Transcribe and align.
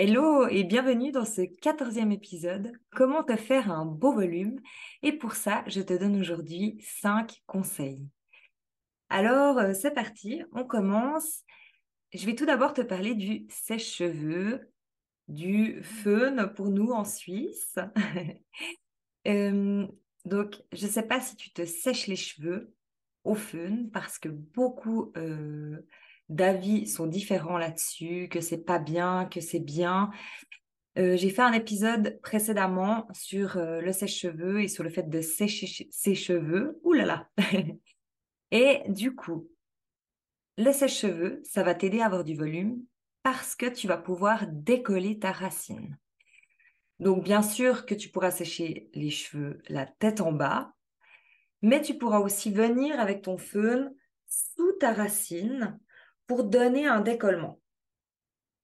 Hello 0.00 0.46
et 0.46 0.62
bienvenue 0.62 1.10
dans 1.10 1.24
ce 1.24 1.40
quatorzième 1.40 2.12
épisode, 2.12 2.70
Comment 2.92 3.24
te 3.24 3.34
faire 3.34 3.72
un 3.72 3.84
beau 3.84 4.12
volume 4.12 4.60
Et 5.02 5.12
pour 5.12 5.32
ça, 5.32 5.64
je 5.66 5.80
te 5.80 5.92
donne 5.92 6.20
aujourd'hui 6.20 6.78
cinq 6.80 7.42
conseils. 7.46 8.06
Alors, 9.08 9.58
euh, 9.58 9.72
c'est 9.74 9.90
parti, 9.90 10.44
on 10.52 10.62
commence. 10.62 11.42
Je 12.14 12.24
vais 12.26 12.36
tout 12.36 12.46
d'abord 12.46 12.74
te 12.74 12.80
parler 12.80 13.16
du 13.16 13.48
sèche-cheveux, 13.50 14.70
du 15.26 15.82
fun 15.82 16.46
pour 16.46 16.68
nous 16.68 16.92
en 16.92 17.04
Suisse. 17.04 17.76
Euh, 19.26 19.86
donc, 20.24 20.62
je 20.72 20.86
ne 20.86 20.90
sais 20.90 21.02
pas 21.02 21.20
si 21.20 21.36
tu 21.36 21.52
te 21.52 21.66
sèches 21.66 22.06
les 22.06 22.16
cheveux 22.16 22.72
au 23.24 23.34
fun 23.34 23.88
parce 23.92 24.18
que 24.18 24.30
beaucoup 24.30 25.12
euh, 25.18 25.84
d'avis 26.28 26.86
sont 26.86 27.06
différents 27.06 27.58
là-dessus, 27.58 28.28
que 28.30 28.40
c'est 28.40 28.64
pas 28.64 28.78
bien, 28.78 29.26
que 29.26 29.40
c'est 29.40 29.60
bien. 29.60 30.10
Euh, 30.98 31.16
j'ai 31.16 31.30
fait 31.30 31.42
un 31.42 31.52
épisode 31.52 32.18
précédemment 32.22 33.06
sur 33.12 33.56
euh, 33.56 33.80
le 33.80 33.92
sèche-cheveux 33.92 34.62
et 34.62 34.68
sur 34.68 34.84
le 34.84 34.90
fait 34.90 35.08
de 35.08 35.20
sécher 35.20 35.88
ses 35.90 36.14
cheveux. 36.14 36.80
Ouh 36.82 36.92
là 36.92 37.04
là 37.04 37.28
Et 38.50 38.82
du 38.88 39.14
coup, 39.14 39.48
le 40.56 40.72
sèche-cheveux, 40.72 41.40
ça 41.44 41.62
va 41.62 41.74
t'aider 41.74 42.00
à 42.00 42.06
avoir 42.06 42.24
du 42.24 42.34
volume 42.34 42.82
parce 43.22 43.54
que 43.54 43.66
tu 43.66 43.86
vas 43.86 43.98
pouvoir 43.98 44.46
décoller 44.50 45.18
ta 45.18 45.32
racine. 45.32 45.98
Donc 46.98 47.22
bien 47.22 47.42
sûr 47.42 47.86
que 47.86 47.94
tu 47.94 48.08
pourras 48.08 48.32
sécher 48.32 48.90
les 48.94 49.10
cheveux 49.10 49.62
la 49.68 49.86
tête 49.86 50.20
en 50.20 50.32
bas, 50.32 50.72
mais 51.62 51.80
tu 51.80 51.96
pourras 51.96 52.18
aussi 52.18 52.50
venir 52.50 52.98
avec 52.98 53.22
ton 53.22 53.38
feu 53.38 53.90
sous 54.26 54.72
ta 54.80 54.92
racine 54.92 55.78
pour 56.28 56.44
donner 56.44 56.86
un 56.86 57.00
décollement. 57.00 57.58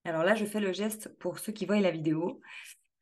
Alors 0.05 0.23
là, 0.23 0.35
je 0.35 0.45
fais 0.45 0.61
le 0.61 0.71
geste 0.71 1.09
pour 1.17 1.39
ceux 1.39 1.51
qui 1.51 1.65
voient 1.65 1.79
la 1.81 1.91
vidéo. 1.91 2.39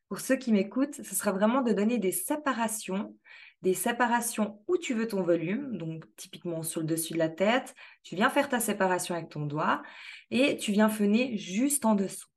Pour 0.08 0.20
ceux 0.20 0.36
qui 0.36 0.52
m'écoutent, 0.52 0.94
ce 0.94 1.14
sera 1.14 1.32
vraiment 1.32 1.60
de 1.60 1.72
donner 1.72 1.98
des 1.98 2.12
séparations, 2.12 3.16
des 3.62 3.74
séparations 3.74 4.62
où 4.66 4.76
tu 4.78 4.94
veux 4.94 5.06
ton 5.06 5.22
volume, 5.22 5.76
donc 5.76 6.04
typiquement 6.16 6.62
sur 6.62 6.80
le 6.80 6.86
dessus 6.86 7.12
de 7.12 7.18
la 7.18 7.28
tête. 7.28 7.74
Tu 8.02 8.16
viens 8.16 8.30
faire 8.30 8.48
ta 8.48 8.58
séparation 8.58 9.14
avec 9.14 9.28
ton 9.28 9.46
doigt 9.46 9.82
et 10.30 10.56
tu 10.56 10.72
viens 10.72 10.88
fener 10.88 11.36
juste 11.36 11.84
en 11.84 11.94
dessous. 11.94 12.28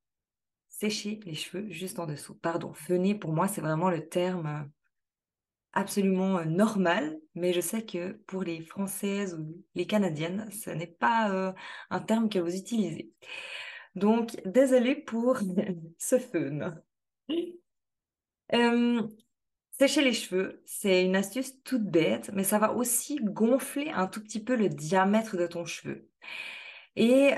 Sécher 0.68 1.20
les 1.26 1.34
cheveux 1.34 1.70
juste 1.70 1.98
en 1.98 2.06
dessous. 2.06 2.36
Pardon, 2.36 2.74
fener 2.74 3.16
pour 3.16 3.32
moi, 3.32 3.48
c'est 3.48 3.62
vraiment 3.62 3.90
le 3.90 4.08
terme 4.08 4.70
absolument 5.78 6.40
euh, 6.40 6.46
normal, 6.46 7.20
mais 7.36 7.54
je 7.54 7.62
sais 7.62 7.86
que 7.86 8.14
pour 8.26 8.44
les 8.44 8.62
Françaises 8.62 9.36
ou 9.36 9.64
les 9.76 9.86
Canadiennes, 9.86 10.50
ce 10.52 10.72
n'est 10.72 10.88
pas 10.88 11.32
euh, 11.32 11.54
un 11.92 12.00
terme 12.00 12.30
que 12.30 12.40
vous 12.40 12.56
utilisez. 12.56 13.12
Donc, 13.96 14.36
désolée 14.46 14.96
pour 14.96 15.38
ce 16.00 16.18
fun. 16.18 16.76
Euh, 18.54 19.08
sécher 19.80 20.02
les 20.02 20.14
cheveux, 20.14 20.64
c'est 20.66 21.06
une 21.06 21.16
astuce 21.16 21.62
toute 21.64 21.84
bête, 21.84 22.32
mais 22.34 22.44
ça 22.44 22.58
va 22.58 22.74
aussi 22.74 23.20
gonfler 23.22 23.90
un 23.90 24.08
tout 24.08 24.22
petit 24.24 24.44
peu 24.44 24.56
le 24.56 24.70
diamètre 24.70 25.38
de 25.38 25.46
ton 25.46 25.66
cheveu. 25.66 26.10
Et 26.96 27.34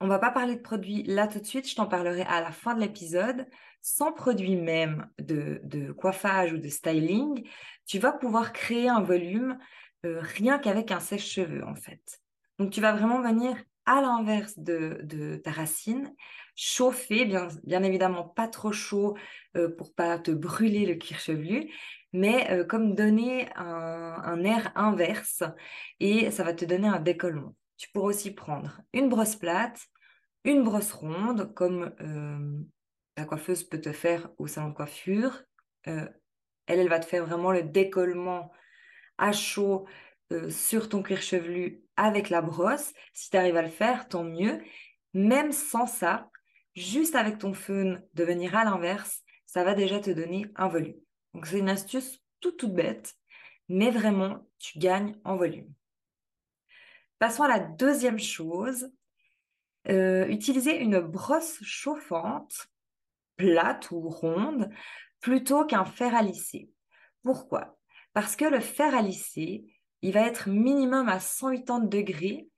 on 0.00 0.08
va 0.08 0.18
pas 0.18 0.30
parler 0.30 0.56
de 0.56 0.60
produits 0.60 1.02
là 1.04 1.26
tout 1.26 1.40
de 1.40 1.46
suite, 1.46 1.68
je 1.68 1.74
t'en 1.74 1.86
parlerai 1.86 2.22
à 2.22 2.40
la 2.40 2.52
fin 2.52 2.74
de 2.74 2.80
l'épisode. 2.80 3.46
Sans 3.82 4.12
produit 4.12 4.56
même 4.56 5.08
de, 5.18 5.92
coiffage 5.92 6.52
ou 6.52 6.58
de 6.58 6.68
styling, 6.68 7.46
tu 7.86 8.00
vas 8.00 8.12
pouvoir 8.12 8.52
créer 8.52 8.88
un 8.88 9.00
volume 9.00 9.58
euh, 10.04 10.20
rien 10.20 10.58
qu'avec 10.58 10.90
un 10.90 10.98
sèche-cheveux 10.98 11.64
en 11.64 11.76
fait. 11.76 12.20
Donc 12.58 12.72
tu 12.72 12.80
vas 12.80 12.92
vraiment 12.92 13.22
venir 13.22 13.56
à 13.84 14.00
l'inverse 14.00 14.58
de, 14.58 15.40
ta 15.44 15.52
racine, 15.52 16.12
chauffer, 16.56 17.24
bien, 17.26 17.46
bien 17.62 17.82
évidemment 17.84 18.24
pas 18.24 18.48
trop 18.48 18.72
chaud 18.72 19.16
euh, 19.56 19.68
pour 19.68 19.94
pas 19.94 20.18
te 20.18 20.32
brûler 20.32 20.84
le 20.84 20.96
cuir 20.96 21.20
chevelu, 21.20 21.72
mais 22.12 22.50
euh, 22.50 22.64
comme 22.64 22.96
donner 22.96 23.48
un, 23.54 24.16
un 24.24 24.42
air 24.42 24.72
inverse 24.74 25.44
et 26.00 26.32
ça 26.32 26.42
va 26.42 26.54
te 26.54 26.64
donner 26.64 26.88
un 26.88 26.98
décollement. 26.98 27.54
Tu 27.76 27.90
pourras 27.90 28.08
aussi 28.08 28.30
prendre 28.30 28.80
une 28.92 29.08
brosse 29.08 29.36
plate, 29.36 29.80
une 30.44 30.64
brosse 30.64 30.92
ronde, 30.92 31.52
comme 31.54 31.94
euh, 32.00 32.64
la 33.16 33.24
coiffeuse 33.24 33.64
peut 33.64 33.80
te 33.80 33.92
faire 33.92 34.30
au 34.38 34.46
salon 34.46 34.68
de 34.70 34.74
coiffure. 34.74 35.42
Euh, 35.88 36.08
elle, 36.66 36.80
elle 36.80 36.88
va 36.88 36.98
te 36.98 37.06
faire 37.06 37.26
vraiment 37.26 37.52
le 37.52 37.62
décollement 37.62 38.50
à 39.18 39.32
chaud 39.32 39.86
euh, 40.32 40.50
sur 40.50 40.88
ton 40.88 41.02
cuir 41.02 41.22
chevelu 41.22 41.82
avec 41.96 42.30
la 42.30 42.42
brosse. 42.42 42.92
Si 43.12 43.30
tu 43.30 43.36
arrives 43.36 43.56
à 43.56 43.62
le 43.62 43.68
faire, 43.68 44.08
tant 44.08 44.24
mieux. 44.24 44.60
Même 45.14 45.52
sans 45.52 45.86
ça, 45.86 46.30
juste 46.74 47.14
avec 47.14 47.38
ton 47.38 47.54
fun 47.54 47.98
de 48.14 48.24
venir 48.24 48.56
à 48.56 48.64
l'inverse, 48.64 49.22
ça 49.46 49.64
va 49.64 49.74
déjà 49.74 50.00
te 50.00 50.10
donner 50.10 50.46
un 50.56 50.68
volume. 50.68 51.00
Donc 51.32 51.46
c'est 51.46 51.58
une 51.58 51.68
astuce 51.68 52.20
toute 52.40 52.58
toute 52.58 52.74
bête, 52.74 53.14
mais 53.68 53.90
vraiment, 53.90 54.46
tu 54.58 54.78
gagnes 54.78 55.16
en 55.24 55.36
volume. 55.36 55.72
Passons 57.18 57.44
à 57.44 57.48
la 57.48 57.60
deuxième 57.60 58.18
chose. 58.18 58.90
Euh, 59.88 60.26
utiliser 60.26 60.80
une 60.80 60.98
brosse 60.98 61.58
chauffante, 61.62 62.68
plate 63.36 63.90
ou 63.92 64.08
ronde, 64.08 64.68
plutôt 65.20 65.64
qu'un 65.64 65.84
fer 65.84 66.14
à 66.14 66.22
lisser. 66.22 66.70
Pourquoi? 67.22 67.78
Parce 68.12 68.34
que 68.34 68.44
le 68.44 68.60
fer 68.60 68.94
à 68.94 69.02
lisser, 69.02 69.64
il 70.02 70.12
va 70.12 70.26
être 70.26 70.48
minimum 70.48 71.08
à 71.08 71.20
180 71.20 71.80
degrés. 71.80 72.48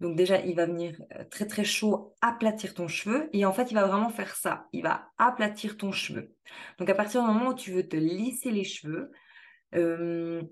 Donc 0.00 0.16
déjà, 0.16 0.40
il 0.40 0.56
va 0.56 0.66
venir 0.66 1.00
euh, 1.12 1.24
très 1.30 1.46
très 1.46 1.64
chaud 1.64 2.14
aplatir 2.20 2.74
ton 2.74 2.88
cheveu. 2.88 3.30
Et 3.32 3.46
en 3.46 3.52
fait, 3.52 3.70
il 3.70 3.74
va 3.74 3.86
vraiment 3.86 4.10
faire 4.10 4.34
ça. 4.36 4.66
Il 4.72 4.82
va 4.82 5.10
aplatir 5.18 5.76
ton 5.76 5.92
cheveu. 5.92 6.34
Donc 6.78 6.90
à 6.90 6.94
partir 6.94 7.22
du 7.22 7.28
moment 7.28 7.50
où 7.50 7.54
tu 7.54 7.72
veux 7.72 7.88
te 7.88 7.96
lisser 7.96 8.50
les 8.50 8.64
cheveux, 8.64 9.10
euh, 9.74 10.42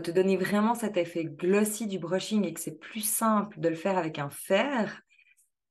te 0.00 0.10
donner 0.10 0.36
vraiment 0.36 0.74
cet 0.74 0.96
effet 0.96 1.24
glossy 1.24 1.86
du 1.86 1.98
brushing 1.98 2.44
et 2.44 2.54
que 2.54 2.60
c'est 2.60 2.78
plus 2.78 3.06
simple 3.06 3.60
de 3.60 3.68
le 3.68 3.74
faire 3.74 3.98
avec 3.98 4.18
un 4.18 4.30
fer, 4.30 5.02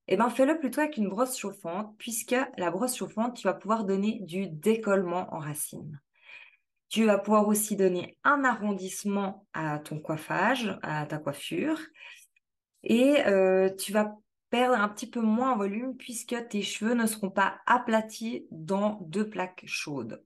eh 0.08 0.18
ben 0.18 0.30
fais-le 0.30 0.60
plutôt 0.60 0.82
avec 0.82 0.98
une 0.98 1.10
brosse 1.10 1.38
chauffante, 1.38 1.96
puisque 1.98 2.36
la 2.58 2.72
brosse 2.72 2.98
chauffante, 2.98 3.38
tu 3.38 3.48
vas 3.48 3.54
pouvoir 3.54 3.86
donner 3.86 4.20
du 4.22 4.48
décollement 4.48 5.34
en 5.34 5.40
racine. 5.40 6.00
Tu 6.90 7.06
vas 7.06 7.18
pouvoir 7.18 7.48
aussi 7.48 7.78
donner 7.78 8.18
un 8.24 8.44
arrondissement 8.44 9.48
à 9.54 9.80
ton 9.80 10.00
coiffage, 10.00 10.78
à 10.82 11.06
ta 11.06 11.18
coiffure, 11.18 11.80
et 12.84 13.26
euh, 13.26 13.70
tu 13.76 13.94
vas 13.94 14.18
perdre 14.50 14.76
un 14.76 14.90
petit 14.90 15.10
peu 15.10 15.22
moins 15.22 15.54
en 15.54 15.58
volume 15.58 15.96
puisque 15.96 16.36
tes 16.50 16.62
cheveux 16.62 16.94
ne 16.94 17.06
seront 17.06 17.30
pas 17.30 17.60
aplatis 17.66 18.46
dans 18.52 19.00
deux 19.02 19.30
plaques 19.30 19.64
chaudes. 19.66 20.24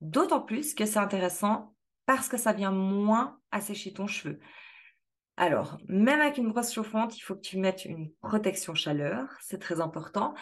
D'autant 0.00 0.40
plus 0.40 0.74
que 0.74 0.86
c'est 0.86 0.98
intéressant 0.98 1.73
parce 2.06 2.28
que 2.28 2.36
ça 2.36 2.52
vient 2.52 2.70
moins 2.70 3.38
assécher 3.50 3.92
ton 3.92 4.06
cheveu. 4.06 4.38
Alors, 5.36 5.78
même 5.88 6.20
avec 6.20 6.38
une 6.38 6.50
brosse 6.50 6.72
chauffante, 6.72 7.16
il 7.18 7.20
faut 7.20 7.34
que 7.34 7.40
tu 7.40 7.58
mettes 7.58 7.84
une 7.84 8.12
protection 8.22 8.74
chaleur, 8.74 9.28
c'est 9.40 9.58
très 9.58 9.80
important, 9.80 10.34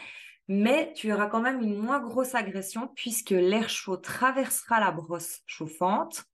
mais 0.48 0.92
tu 0.94 1.12
auras 1.12 1.28
quand 1.28 1.40
même 1.40 1.62
une 1.62 1.78
moins 1.78 2.00
grosse 2.00 2.34
agression 2.34 2.88
puisque 2.94 3.30
l'air 3.30 3.70
chaud 3.70 3.96
traversera 3.96 4.80
la 4.80 4.90
brosse 4.90 5.40
chauffante 5.46 6.24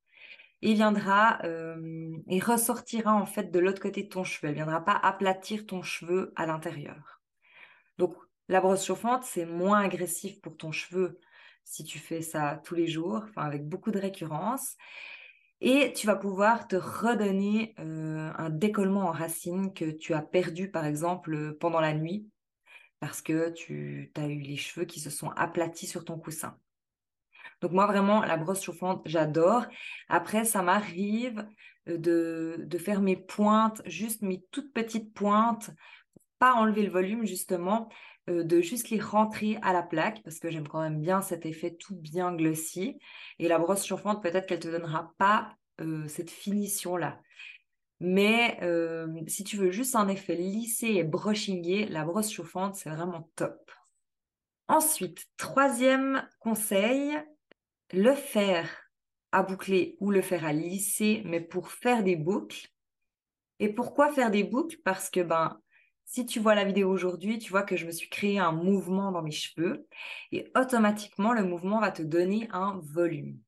et 0.61 0.75
viendra 0.75 1.39
euh, 1.45 2.17
ressortira 2.43 3.15
en 3.15 3.27
fait 3.27 3.53
de 3.53 3.59
l'autre 3.61 3.81
côté 3.81 4.03
de 4.03 4.09
ton 4.09 4.25
cheveu. 4.25 4.49
Elle 4.49 4.57
viendra 4.57 4.85
pas 4.85 4.97
aplatir 4.97 5.67
ton 5.67 5.83
cheveu 5.83 6.33
à 6.35 6.47
l'intérieur. 6.47 7.21
Donc, 7.99 8.17
la 8.49 8.61
brosse 8.61 8.85
chauffante, 8.85 9.25
c'est 9.25 9.47
moins 9.47 9.81
agressif 9.81 10.41
pour 10.41 10.57
ton 10.57 10.73
cheveu 10.73 11.21
si 11.65 11.85
tu 11.85 11.99
fais 11.99 12.23
ça 12.23 12.61
tous 12.65 12.75
les 12.75 12.87
jours, 12.87 13.23
enfin 13.29 13.43
avec 13.43 13.69
beaucoup 13.69 13.91
de 13.91 13.99
récurrence. 13.99 14.77
Et 15.61 15.93
tu 15.93 16.07
vas 16.07 16.17
pouvoir 16.17 16.69
te 16.69 16.77
redonner 16.77 17.75
euh, 17.81 18.31
un 18.37 18.51
décollement 18.51 19.07
en 19.07 19.13
racine 19.13 19.73
que 19.75 19.91
tu 19.91 20.15
as 20.15 20.23
perdu, 20.23 20.71
par 20.71 20.85
exemple, 20.85 21.57
pendant 21.59 21.81
la 21.81 21.95
nuit, 21.95 22.29
parce 23.01 23.23
que 23.23 23.51
tu 23.51 24.13
as 24.17 24.29
eu 24.29 24.41
les 24.41 24.57
cheveux 24.57 24.87
qui 24.87 25.01
se 25.01 25.11
sont 25.11 25.31
aplatis 25.31 25.89
sur 25.89 26.05
ton 26.05 26.19
coussin. 26.19 26.57
Donc 27.61 27.73
moi, 27.73 27.87
vraiment, 27.87 28.21
la 28.21 28.37
brosse 28.37 28.63
chauffante, 28.63 29.03
j'adore. 29.05 29.67
Après, 30.09 30.45
ça 30.45 30.63
m'arrive 30.63 31.47
euh, 31.89 31.99
de, 31.99 32.79
faire 32.79 33.01
mes 33.01 33.17
pointes, 33.17 33.83
juste 33.85 34.23
mes 34.23 34.45
toutes 34.51 34.73
petites 34.73 35.13
pointes, 35.13 35.71
pas 36.39 36.55
enlever 36.55 36.83
le 36.83 36.91
volume, 36.91 37.27
justement, 37.27 37.89
de 38.29 38.61
juste 38.61 38.91
les 38.91 39.01
rentrer 39.01 39.59
à 39.63 39.73
la 39.73 39.83
plaque, 39.83 40.23
parce 40.23 40.39
que 40.39 40.51
j'aime 40.51 40.69
quand 40.69 40.83
même 40.83 41.01
bien 41.01 41.23
cet 41.23 41.47
effet 41.47 41.75
tout 41.75 41.97
bien 41.97 42.35
glossy. 42.35 42.99
Et 43.39 43.49
la 43.49 43.59
brosse 43.59 43.87
chauffante, 43.87 44.23
peut-être 44.23 44.47
qu'elle 44.47 44.61
te 44.61 44.69
donnera 44.69 45.13
pas 45.19 45.55
euh, 45.81 46.07
cette 46.09 46.31
finition-là. 46.31 47.21
Mais 48.01 48.59
si 49.27 49.43
tu 49.43 49.57
veux 49.57 49.71
juste 49.73 49.97
un 49.97 50.07
effet 50.07 50.37
lissé 50.37 50.87
et 50.87 51.05
brushingé, 51.05 51.87
la 51.87 52.05
brosse 52.05 52.31
chauffante, 52.31 52.77
c'est 52.77 52.91
vraiment 52.91 53.29
top. 53.35 53.71
Ensuite, 54.69 55.25
troisième 55.37 56.29
conseil, 56.39 57.19
le 57.93 58.15
faire 58.15 58.69
à 59.33 59.43
boucler 59.43 59.97
ou 60.01 60.11
le 60.11 60.23
faire 60.23 60.45
à 60.45 60.53
lisser, 60.53 61.23
mais 61.25 61.41
pour 61.41 61.71
faire 61.71 62.05
des 62.05 62.17
boucles. 62.17 62.69
Et 63.61 63.73
pourquoi 63.73 64.13
faire 64.13 64.31
des 64.31 64.45
boucles? 64.45 64.77
Parce 64.85 65.11
que 65.11 65.21
ben, 65.21 65.61
si 66.09 66.25
tu 66.25 66.41
vois 66.41 66.55
la 66.55 66.65
vidéo 66.65 66.89
aujourd'hui, 66.89 67.39
tu 67.39 67.51
vois 67.51 67.63
que 67.63 67.77
je 67.77 67.85
me 67.85 67.91
suis 67.91 68.09
créé 68.09 68.39
un 68.39 68.51
mouvement 68.51 69.13
dans 69.13 69.21
mes 69.21 69.31
cheveux 69.31 69.87
et 70.33 70.51
automatiquement 70.57 71.35
le 71.35 71.45
mouvement 71.45 71.81
va 71.81 71.93
te 71.93 72.01
donner 72.03 72.49
un 72.51 72.81
volume. 72.83 73.39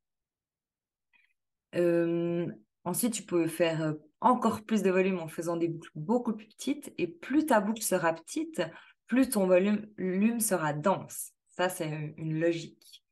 Euh, 1.74 2.46
ensuite, 2.84 3.14
tu 3.14 3.22
peux 3.22 3.48
faire 3.48 3.82
euh, 3.82 3.94
encore 4.20 4.62
plus 4.62 4.82
de 4.82 4.90
volume 4.90 5.20
en 5.20 5.26
faisant 5.26 5.56
des 5.56 5.68
boucles 5.68 5.90
beaucoup 5.94 6.34
plus 6.34 6.48
petites 6.48 6.92
et 6.98 7.06
plus 7.06 7.46
ta 7.46 7.60
boucle 7.60 7.82
sera 7.82 8.12
petite, 8.12 8.60
plus 9.06 9.30
ton 9.30 9.46
volume, 9.46 9.86
volume 9.96 10.40
sera 10.40 10.74
dense. 10.74 11.32
Ça, 11.48 11.70
c'est 11.70 12.14
une 12.18 12.38
logique. 12.38 13.02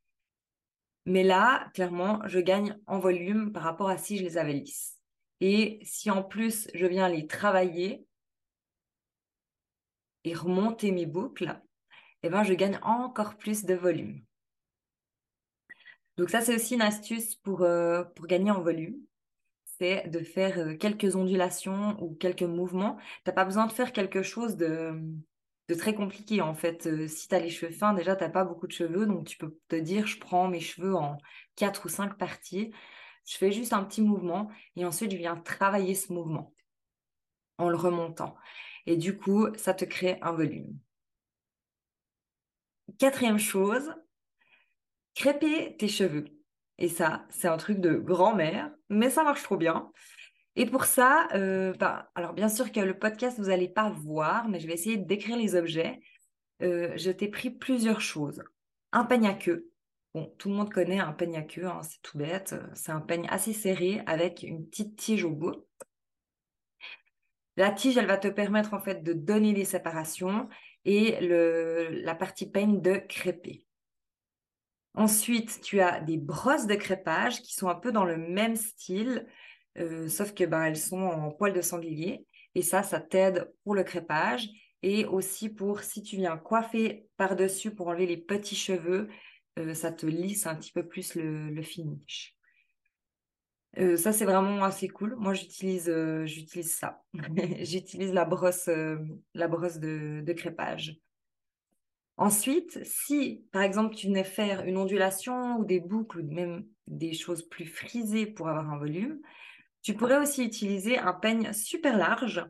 Mais 1.06 1.22
là, 1.22 1.70
clairement, 1.72 2.20
je 2.26 2.38
gagne 2.38 2.78
en 2.86 2.98
volume 2.98 3.50
par 3.50 3.62
rapport 3.62 3.88
à 3.88 3.96
si 3.96 4.18
je 4.18 4.24
les 4.24 4.36
avais 4.36 4.52
lisses. 4.52 4.98
Et 5.40 5.80
si 5.84 6.10
en 6.10 6.22
plus 6.22 6.68
je 6.74 6.84
viens 6.84 7.08
les 7.08 7.26
travailler 7.26 8.04
et 10.28 10.34
remonter 10.34 10.92
mes 10.92 11.06
boucles, 11.06 11.60
eh 12.22 12.28
ben, 12.28 12.42
je 12.42 12.54
gagne 12.54 12.78
encore 12.82 13.36
plus 13.36 13.64
de 13.64 13.74
volume. 13.74 14.22
Donc 16.16 16.30
ça, 16.30 16.40
c'est 16.40 16.54
aussi 16.54 16.74
une 16.74 16.82
astuce 16.82 17.36
pour, 17.36 17.62
euh, 17.62 18.04
pour 18.04 18.26
gagner 18.26 18.50
en 18.50 18.60
volume. 18.60 18.96
C'est 19.64 20.08
de 20.08 20.18
faire 20.20 20.58
euh, 20.58 20.76
quelques 20.76 21.14
ondulations 21.14 21.96
ou 22.02 22.14
quelques 22.16 22.42
mouvements. 22.42 22.96
Tu 23.24 23.30
n'as 23.30 23.32
pas 23.32 23.44
besoin 23.44 23.66
de 23.66 23.72
faire 23.72 23.92
quelque 23.92 24.22
chose 24.22 24.56
de, 24.56 25.00
de 25.68 25.74
très 25.74 25.94
compliqué 25.94 26.40
en 26.40 26.54
fait. 26.54 26.86
Euh, 26.86 27.06
si 27.06 27.28
tu 27.28 27.34
as 27.34 27.40
les 27.40 27.50
cheveux 27.50 27.72
fins, 27.72 27.94
déjà 27.94 28.16
tu 28.16 28.24
n'as 28.24 28.30
pas 28.30 28.44
beaucoup 28.44 28.66
de 28.66 28.72
cheveux, 28.72 29.06
donc 29.06 29.26
tu 29.26 29.38
peux 29.38 29.56
te 29.68 29.76
dire 29.76 30.06
je 30.06 30.18
prends 30.18 30.48
mes 30.48 30.60
cheveux 30.60 30.96
en 30.96 31.18
quatre 31.54 31.86
ou 31.86 31.88
cinq 31.88 32.18
parties, 32.18 32.72
je 33.24 33.36
fais 33.36 33.52
juste 33.52 33.72
un 33.72 33.84
petit 33.84 34.02
mouvement 34.02 34.50
et 34.74 34.84
ensuite 34.84 35.12
je 35.12 35.16
viens 35.16 35.36
travailler 35.36 35.94
ce 35.94 36.12
mouvement 36.12 36.52
en 37.58 37.68
le 37.68 37.76
remontant. 37.76 38.34
Et 38.88 38.96
du 38.96 39.18
coup, 39.18 39.48
ça 39.58 39.74
te 39.74 39.84
crée 39.84 40.16
un 40.22 40.32
volume. 40.32 40.78
Quatrième 42.98 43.38
chose, 43.38 43.94
crêper 45.14 45.76
tes 45.76 45.88
cheveux. 45.88 46.24
Et 46.78 46.88
ça, 46.88 47.26
c'est 47.28 47.48
un 47.48 47.58
truc 47.58 47.80
de 47.80 47.96
grand-mère, 47.96 48.70
mais 48.88 49.10
ça 49.10 49.24
marche 49.24 49.42
trop 49.42 49.58
bien. 49.58 49.92
Et 50.56 50.64
pour 50.64 50.86
ça, 50.86 51.28
euh, 51.34 51.74
bah, 51.74 52.10
alors 52.14 52.32
bien 52.32 52.48
sûr 52.48 52.72
que 52.72 52.80
le 52.80 52.98
podcast, 52.98 53.38
vous 53.38 53.48
n'allez 53.48 53.68
pas 53.68 53.90
voir, 53.90 54.48
mais 54.48 54.58
je 54.58 54.66
vais 54.66 54.72
essayer 54.72 54.96
de 54.96 55.06
décrire 55.06 55.36
les 55.36 55.54
objets. 55.54 56.00
Euh, 56.62 56.96
je 56.96 57.10
t'ai 57.10 57.28
pris 57.28 57.50
plusieurs 57.50 58.00
choses. 58.00 58.42
Un 58.92 59.04
peigne 59.04 59.26
à 59.26 59.34
queue. 59.34 59.70
Bon, 60.14 60.34
tout 60.38 60.48
le 60.48 60.54
monde 60.54 60.72
connaît 60.72 60.98
un 60.98 61.12
peigne 61.12 61.36
à 61.36 61.42
queue, 61.42 61.66
hein, 61.66 61.82
c'est 61.82 62.00
tout 62.00 62.16
bête. 62.16 62.54
C'est 62.72 62.92
un 62.92 63.02
peigne 63.02 63.26
assez 63.28 63.52
serré 63.52 64.00
avec 64.06 64.44
une 64.44 64.66
petite 64.66 64.96
tige 64.96 65.24
au 65.24 65.30
bout. 65.30 65.67
La 67.58 67.72
tige, 67.72 67.96
elle 67.96 68.06
va 68.06 68.18
te 68.18 68.28
permettre 68.28 68.72
en 68.72 68.78
fait 68.78 69.02
de 69.02 69.12
donner 69.12 69.52
des 69.52 69.64
séparations 69.64 70.48
et 70.84 71.18
la 71.20 72.14
partie 72.14 72.48
peigne 72.48 72.80
de 72.80 72.98
crêper. 72.98 73.66
Ensuite, 74.94 75.60
tu 75.60 75.80
as 75.80 76.00
des 76.00 76.18
brosses 76.18 76.68
de 76.68 76.76
crêpage 76.76 77.42
qui 77.42 77.54
sont 77.54 77.66
un 77.66 77.74
peu 77.74 77.90
dans 77.90 78.04
le 78.04 78.16
même 78.16 78.54
style, 78.54 79.26
euh, 79.76 80.08
sauf 80.08 80.34
que 80.34 80.44
ben, 80.44 80.62
elles 80.66 80.76
sont 80.76 81.02
en 81.02 81.32
poil 81.32 81.52
de 81.52 81.60
sanglier. 81.60 82.26
Et 82.54 82.62
ça, 82.62 82.84
ça 82.84 83.00
t'aide 83.00 83.52
pour 83.64 83.74
le 83.74 83.82
crépage 83.82 84.48
et 84.84 85.04
aussi 85.04 85.48
pour 85.48 85.80
si 85.80 86.04
tu 86.04 86.14
viens 86.14 86.36
coiffer 86.36 87.08
par-dessus 87.16 87.74
pour 87.74 87.88
enlever 87.88 88.06
les 88.06 88.18
petits 88.18 88.54
cheveux, 88.54 89.08
euh, 89.58 89.74
ça 89.74 89.90
te 89.90 90.06
lisse 90.06 90.46
un 90.46 90.54
petit 90.54 90.70
peu 90.70 90.86
plus 90.86 91.16
le, 91.16 91.60
finish. 91.62 92.37
Euh, 93.78 93.96
ça, 93.96 94.12
c'est 94.12 94.24
vraiment 94.24 94.64
assez 94.64 94.88
cool. 94.88 95.14
Moi, 95.16 95.34
j'utilise 95.34 95.92
j'utilise 96.24 96.74
ça. 96.74 97.02
j'utilise 97.60 98.12
la 98.12 98.24
brosse, 98.24 98.68
la 99.34 99.48
brosse 99.48 99.78
de, 99.78 100.22
de 100.24 100.32
crépage. 100.32 100.98
Ensuite, 102.18 102.84
si 102.84 103.44
par 103.52 103.62
exemple 103.62 103.94
tu 103.94 104.08
venais 104.08 104.24
faire 104.24 104.64
une 104.64 104.76
ondulation 104.76 105.56
ou 105.58 105.64
des 105.64 105.78
boucles 105.78 106.20
ou 106.20 106.26
même 106.28 106.66
des 106.88 107.12
choses 107.12 107.48
plus 107.48 107.66
frisées 107.66 108.26
pour 108.26 108.48
avoir 108.48 108.68
un 108.68 108.78
volume, 108.78 109.20
tu 109.82 109.94
pourrais 109.94 110.18
aussi 110.18 110.44
utiliser 110.44 110.98
un 110.98 111.12
peigne 111.12 111.52
super 111.52 111.96
large 111.96 112.44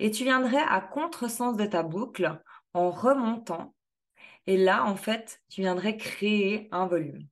et 0.00 0.10
tu 0.10 0.24
viendrais 0.24 0.62
à 0.68 0.80
contresens 0.80 1.56
de 1.56 1.64
ta 1.64 1.84
boucle 1.84 2.40
en 2.74 2.90
remontant. 2.90 3.74
Et 4.48 4.56
là, 4.56 4.84
en 4.84 4.96
fait, 4.96 5.42
tu 5.48 5.60
viendrais 5.60 5.96
créer 5.96 6.68
un 6.72 6.86
volume. 6.86 7.26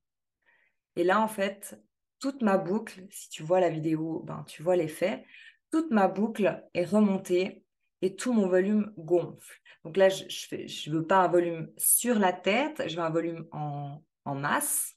Et 0.95 1.03
là, 1.03 1.19
en 1.19 1.27
fait, 1.27 1.77
toute 2.19 2.41
ma 2.41 2.57
boucle, 2.57 3.05
si 3.09 3.29
tu 3.29 3.43
vois 3.43 3.59
la 3.59 3.69
vidéo, 3.69 4.23
ben, 4.25 4.43
tu 4.47 4.63
vois 4.63 4.75
l'effet, 4.75 5.25
toute 5.71 5.91
ma 5.91 6.07
boucle 6.07 6.63
est 6.73 6.85
remontée 6.85 7.63
et 8.01 8.15
tout 8.15 8.33
mon 8.33 8.47
volume 8.47 8.93
gonfle. 8.97 9.59
Donc 9.83 9.97
là, 9.97 10.09
je 10.09 10.25
ne 10.89 10.95
veux 10.95 11.05
pas 11.05 11.23
un 11.23 11.27
volume 11.27 11.71
sur 11.77 12.19
la 12.19 12.33
tête, 12.33 12.83
je 12.87 12.95
veux 12.95 13.01
un 13.01 13.09
volume 13.09 13.47
en, 13.51 14.03
en 14.25 14.35
masse 14.35 14.95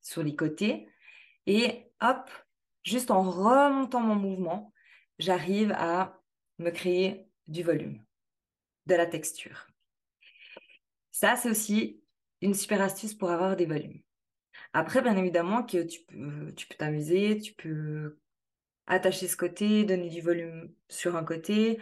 sur 0.00 0.22
les 0.22 0.36
côtés. 0.36 0.88
Et 1.46 1.90
hop, 2.00 2.30
juste 2.82 3.10
en 3.10 3.22
remontant 3.22 4.00
mon 4.00 4.16
mouvement, 4.16 4.72
j'arrive 5.18 5.72
à 5.72 6.20
me 6.58 6.70
créer 6.70 7.28
du 7.46 7.62
volume, 7.62 8.04
de 8.86 8.94
la 8.94 9.06
texture. 9.06 9.66
Ça, 11.12 11.36
c'est 11.36 11.50
aussi 11.50 12.02
une 12.42 12.54
super 12.54 12.82
astuce 12.82 13.14
pour 13.14 13.30
avoir 13.30 13.56
des 13.56 13.66
volumes. 13.66 14.02
Après, 14.72 15.02
bien 15.02 15.16
évidemment, 15.16 15.62
que 15.62 15.82
tu 15.82 16.00
peux 16.06 16.52
t'amuser, 16.76 17.38
tu 17.38 17.54
peux 17.54 18.18
attacher 18.86 19.28
ce 19.28 19.36
côté, 19.36 19.84
donner 19.84 20.08
du 20.08 20.20
volume 20.20 20.72
sur 20.88 21.16
un 21.16 21.24
côté, 21.24 21.78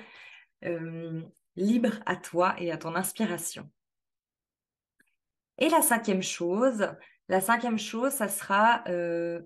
euh, 0.64 1.22
libre 1.56 2.00
à 2.06 2.16
toi 2.16 2.54
et 2.58 2.72
à 2.72 2.78
ton 2.78 2.94
inspiration. 2.94 3.70
Et 5.58 5.68
la 5.68 5.82
cinquième 5.82 6.22
chose, 6.22 6.88
la 7.28 7.40
cinquième 7.40 7.78
chose, 7.78 8.12
ça 8.12 8.28
sera 8.28 8.82
euh, 8.88 9.40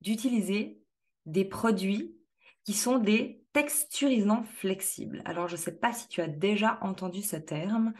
d'utiliser 0.00 0.80
des 1.26 1.44
produits 1.44 2.16
qui 2.64 2.74
sont 2.74 2.98
des 2.98 3.42
texturisants 3.52 4.44
flexibles. 4.44 5.22
Alors, 5.24 5.48
je 5.48 5.56
ne 5.56 5.60
sais 5.60 5.76
pas 5.76 5.92
si 5.92 6.06
tu 6.08 6.20
as 6.20 6.28
déjà 6.28 6.78
entendu 6.82 7.22
ce 7.22 7.36
terme. 7.36 7.92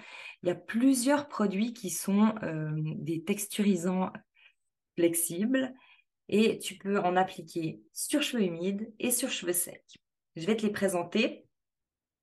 Il 0.42 0.48
y 0.48 0.52
a 0.52 0.54
plusieurs 0.54 1.26
produits 1.26 1.72
qui 1.72 1.90
sont 1.90 2.34
euh, 2.42 2.70
des 2.76 3.24
texturisants 3.24 4.12
flexibles 4.98 5.72
et 6.28 6.58
tu 6.58 6.74
peux 6.74 6.98
en 6.98 7.14
appliquer 7.14 7.80
sur 7.92 8.20
cheveux 8.20 8.42
humides 8.42 8.92
et 8.98 9.12
sur 9.12 9.30
cheveux 9.30 9.52
secs. 9.52 9.98
Je 10.34 10.44
vais 10.44 10.56
te 10.56 10.66
les 10.66 10.72
présenter. 10.72 11.46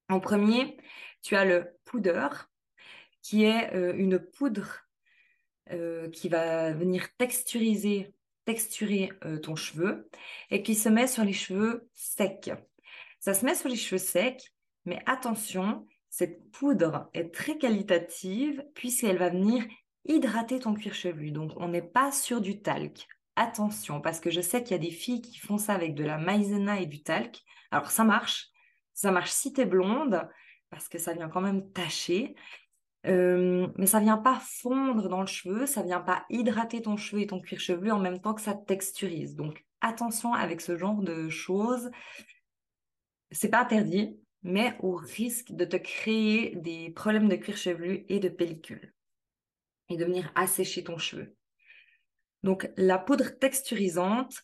En 0.10 0.20
premier, 0.20 0.78
tu 1.22 1.38
as 1.38 1.46
le 1.46 1.72
poudre, 1.86 2.52
qui 3.22 3.46
est 3.46 3.74
euh, 3.74 3.94
une 3.96 4.20
poudre 4.20 4.82
euh, 5.72 6.10
qui 6.10 6.28
va 6.28 6.74
venir 6.74 7.08
texturiser 7.18 8.14
texturer 8.46 9.12
euh, 9.26 9.40
ton 9.40 9.56
cheveu 9.56 10.08
et 10.52 10.62
qui 10.62 10.76
se 10.76 10.88
met 10.88 11.08
sur 11.08 11.24
les 11.24 11.34
cheveux 11.34 11.90
secs. 11.96 12.52
Ça 13.20 13.34
se 13.34 13.44
met 13.44 13.56
sur 13.56 13.70
les 13.70 13.76
cheveux 13.76 13.98
secs, 13.98 14.54
mais 14.86 15.02
attention, 15.08 15.88
cette 16.12 16.52
poudre 16.52 17.10
est 17.14 17.34
très 17.34 17.58
qualitative 17.58 18.64
puisqu'elle 18.76 19.18
va 19.18 19.30
venir 19.30 19.66
hydrater 20.06 20.60
ton 20.60 20.74
cuir 20.74 20.94
chevelu. 20.94 21.32
Donc, 21.32 21.52
on 21.58 21.70
n'est 21.70 21.82
pas 21.82 22.12
sur 22.12 22.42
du 22.42 22.62
talc. 22.62 23.08
Attention, 23.36 24.02
parce 24.02 24.20
que 24.20 24.30
je 24.30 24.42
sais 24.42 24.64
qu'il 24.64 24.72
y 24.72 24.80
a 24.80 24.84
des 24.84 24.92
filles 24.92 25.22
qui 25.22 25.38
font 25.38 25.58
ça 25.58 25.74
avec 25.74 25.94
de 25.94 26.04
la 26.04 26.18
maïzena 26.18 26.80
et 26.80 26.86
du 26.86 27.04
talc. 27.04 27.44
Alors, 27.72 27.92
ça 27.92 28.04
marche. 28.04 28.50
Ça 28.94 29.12
marche 29.12 29.32
si 29.32 29.52
tu 29.52 29.62
es 29.62 29.66
blonde, 29.66 30.28
parce 30.70 30.88
que 30.88 30.98
ça 30.98 31.14
vient 31.14 31.30
quand 31.30 31.42
même 31.42 31.70
tacher. 31.72 32.36
Euh, 33.08 33.68
mais 33.78 33.86
ça 33.86 34.00
vient 34.00 34.18
pas 34.18 34.40
fondre 34.42 35.10
dans 35.10 35.22
le 35.22 35.28
cheveu, 35.28 35.66
ça 35.68 35.84
vient 35.84 36.00
pas 36.00 36.26
hydrater 36.30 36.82
ton 36.82 36.98
cheveu 36.98 37.22
et 37.22 37.28
ton 37.28 37.40
cuir 37.40 37.60
chevelu 37.60 37.92
en 37.92 38.00
même 38.00 38.20
temps 38.20 38.34
que 38.34 38.42
ça 38.42 38.56
texturise. 38.56 39.36
Donc 39.36 39.64
attention 39.82 40.34
avec 40.34 40.60
ce 40.62 40.76
genre 40.76 41.02
de 41.02 41.30
choses. 41.30 41.92
C'est 43.30 43.50
pas 43.50 43.62
interdit, 43.62 44.20
mais 44.42 44.76
au 44.80 44.96
risque 44.96 45.52
de 45.52 45.66
te 45.66 45.76
créer 45.76 46.56
des 46.56 46.90
problèmes 46.92 47.30
de 47.30 47.36
cuir 47.36 47.58
chevelu 47.58 48.06
et 48.10 48.20
de 48.20 48.30
pellicule 48.30 48.95
et 49.90 49.98
de 49.98 50.06
venir 50.06 50.32
assécher 50.36 50.84
ton 50.84 50.98
cheveu. 50.98 51.36
Donc 52.44 52.70
la 52.78 52.98
poudre 52.98 53.30
texturisante, 53.40 54.44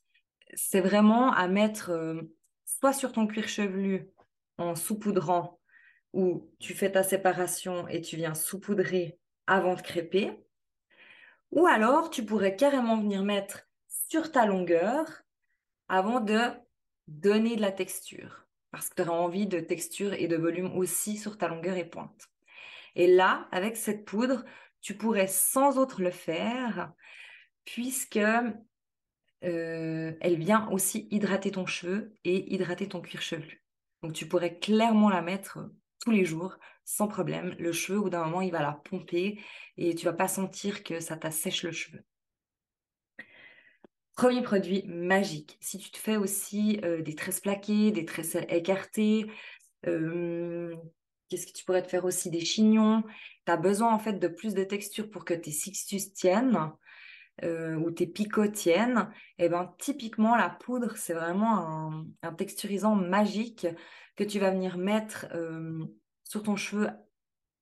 c'est 0.53 0.81
vraiment 0.81 1.31
à 1.33 1.48
mettre 1.48 1.91
euh, 1.91 2.21
soit 2.65 2.93
sur 2.93 3.12
ton 3.12 3.27
cuir 3.27 3.48
chevelu 3.48 4.10
en 4.57 4.75
saupoudrant 4.75 5.60
où 6.13 6.50
tu 6.60 6.74
fais 6.74 6.91
ta 6.91 7.03
séparation 7.03 7.88
et 7.88 8.01
tu 8.01 8.15
viens 8.15 8.33
saupoudrer 8.33 9.17
avant 9.48 9.75
de 9.75 9.81
crêper. 9.81 10.31
Ou 11.51 11.67
alors, 11.67 12.10
tu 12.10 12.25
pourrais 12.25 12.55
carrément 12.55 12.98
venir 12.98 13.24
mettre 13.24 13.67
sur 13.88 14.31
ta 14.31 14.45
longueur 14.45 15.24
avant 15.89 16.19
de 16.19 16.39
donner 17.07 17.55
de 17.55 17.62
la 17.62 17.71
texture. 17.71 18.45
Parce 18.71 18.89
que 18.89 18.95
tu 18.95 19.01
auras 19.01 19.17
envie 19.17 19.48
de 19.48 19.60
texture 19.60 20.13
et 20.13 20.27
de 20.27 20.38
volume 20.38 20.75
aussi 20.77 21.17
sur 21.17 21.38
ta 21.38 21.48
longueur 21.48 21.75
et 21.75 21.89
pointe. 21.89 22.29
Et 22.95 23.07
là, 23.07 23.48
avec 23.51 23.75
cette 23.77 24.05
poudre, 24.05 24.43
tu 24.81 24.95
pourrais 24.95 25.27
sans 25.27 25.77
autre 25.77 26.01
le 26.01 26.11
faire 26.11 26.93
puisque 27.65 28.17
euh, 28.17 30.13
elle 30.19 30.38
vient 30.38 30.67
aussi 30.69 31.07
hydrater 31.11 31.51
ton 31.51 31.65
cheveu 31.65 32.15
et 32.23 32.53
hydrater 32.53 32.88
ton 32.88 33.01
cuir 33.01 33.21
chevelu. 33.21 33.63
Donc 34.03 34.13
tu 34.13 34.27
pourrais 34.27 34.57
clairement 34.57 35.09
la 35.09 35.21
mettre 35.21 35.59
tous 36.00 36.11
les 36.11 36.25
jours 36.25 36.57
sans 36.83 37.07
problème. 37.07 37.55
Le 37.59 37.71
cheveu, 37.71 38.00
au 38.00 38.03
bout 38.03 38.09
d'un 38.09 38.25
moment, 38.25 38.41
il 38.41 38.51
va 38.51 38.61
la 38.61 38.73
pomper 38.73 39.39
et 39.77 39.95
tu 39.95 40.05
vas 40.05 40.13
pas 40.13 40.27
sentir 40.27 40.83
que 40.83 41.00
ça 41.00 41.15
t'assèche 41.15 41.63
le 41.63 41.71
cheveu. 41.71 42.03
Premier 44.15 44.41
produit 44.41 44.83
magique. 44.88 45.57
Si 45.61 45.77
tu 45.77 45.89
te 45.89 45.97
fais 45.97 46.17
aussi 46.17 46.79
euh, 46.83 47.01
des 47.01 47.15
tresses 47.15 47.39
plaquées, 47.39 47.91
des 47.91 48.05
tresses 48.05 48.38
écartées, 48.50 49.31
euh, 49.88 50.75
qu'est-ce 51.31 51.47
que 51.47 51.53
tu 51.53 51.65
pourrais 51.65 51.81
te 51.81 51.88
faire 51.88 52.05
aussi 52.05 52.29
des 52.29 52.45
chignons? 52.45 53.03
Tu 53.45 53.51
as 53.51 53.57
besoin 53.57 53.93
en 53.93 54.00
fait 54.00 54.13
de 54.13 54.27
plus 54.27 54.53
de 54.53 54.63
texture 54.63 55.09
pour 55.09 55.25
que 55.25 55.33
tes 55.33 55.51
sixtus 55.51 56.13
tiennent 56.13 56.71
euh, 57.43 57.75
ou 57.75 57.91
tes 57.91 58.07
picots 58.07 58.47
tiennent. 58.47 59.09
Et 59.39 59.45
eh 59.45 59.50
ben 59.50 59.73
typiquement 59.79 60.35
la 60.35 60.50
poudre, 60.50 60.97
c'est 60.97 61.13
vraiment 61.13 62.05
un, 62.21 62.33
texturisant 62.33 62.95
magique 62.95 63.65
que 64.15 64.23
tu 64.23 64.38
vas 64.39 64.51
venir 64.51 64.77
mettre 64.77 65.27
sur 66.23 66.43
ton 66.43 66.55
cheveu 66.55 66.89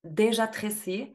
déjà 0.04 0.48
tressé 0.48 1.14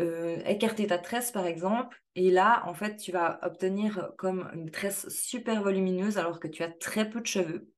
euh, 0.00 0.38
écarter 0.46 0.86
ta 0.86 0.96
tresse 0.96 1.30
par 1.30 1.44
exemple, 1.44 2.02
et 2.14 2.30
là 2.30 2.62
en 2.66 2.72
fait 2.72 2.96
tu 2.96 3.12
vas 3.12 3.38
obtenir 3.42 4.12
comme 4.16 4.50
une 4.54 4.70
tresse 4.70 5.08
super 5.10 5.62
volumineuse 5.62 6.16
alors 6.16 6.40
que 6.40 6.48
tu 6.48 6.62
as 6.62 6.70
très 6.70 7.10
peu 7.10 7.20
de 7.20 7.26
cheveux, 7.26 7.68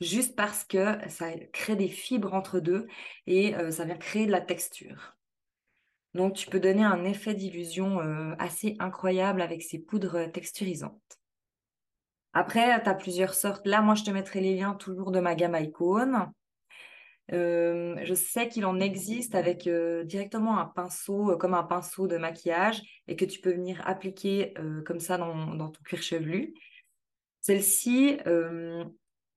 juste 0.00 0.36
parce 0.36 0.64
que 0.64 0.96
ça 1.08 1.32
crée 1.52 1.76
des 1.76 1.88
fibres 1.88 2.34
entre 2.34 2.60
deux 2.60 2.86
et 3.26 3.54
euh, 3.54 3.70
ça 3.70 3.84
vient 3.84 3.96
créer 3.96 4.26
de 4.26 4.32
la 4.32 4.40
texture. 4.40 5.16
Donc 6.14 6.34
tu 6.34 6.48
peux 6.48 6.60
donner 6.60 6.84
un 6.84 7.04
effet 7.04 7.34
d'illusion 7.34 8.00
euh, 8.00 8.34
assez 8.38 8.76
incroyable 8.78 9.42
avec 9.42 9.62
ces 9.62 9.78
poudres 9.78 10.30
texturisantes. 10.32 11.20
Après, 12.32 12.80
tu 12.82 12.88
as 12.88 12.94
plusieurs 12.94 13.34
sortes. 13.34 13.66
Là, 13.66 13.82
moi, 13.82 13.94
je 13.94 14.04
te 14.04 14.10
mettrai 14.10 14.40
les 14.40 14.54
liens 14.54 14.74
toujours 14.74 15.10
de 15.10 15.18
ma 15.20 15.34
gamme 15.34 15.56
Icon. 15.56 16.30
Euh, 17.32 17.96
je 18.02 18.14
sais 18.14 18.48
qu'il 18.48 18.66
en 18.66 18.80
existe 18.80 19.34
avec 19.34 19.66
euh, 19.66 20.04
directement 20.04 20.58
un 20.58 20.66
pinceau, 20.66 21.32
euh, 21.32 21.36
comme 21.36 21.54
un 21.54 21.62
pinceau 21.62 22.08
de 22.08 22.16
maquillage, 22.16 22.82
et 23.06 23.16
que 23.16 23.24
tu 23.24 23.40
peux 23.40 23.52
venir 23.52 23.82
appliquer 23.86 24.54
comme 24.84 25.00
ça 25.00 25.18
dans, 25.18 25.56
ton 25.56 25.82
cuir 25.84 26.02
chevelu. 26.02 26.54
Celle-ci, 27.40 28.18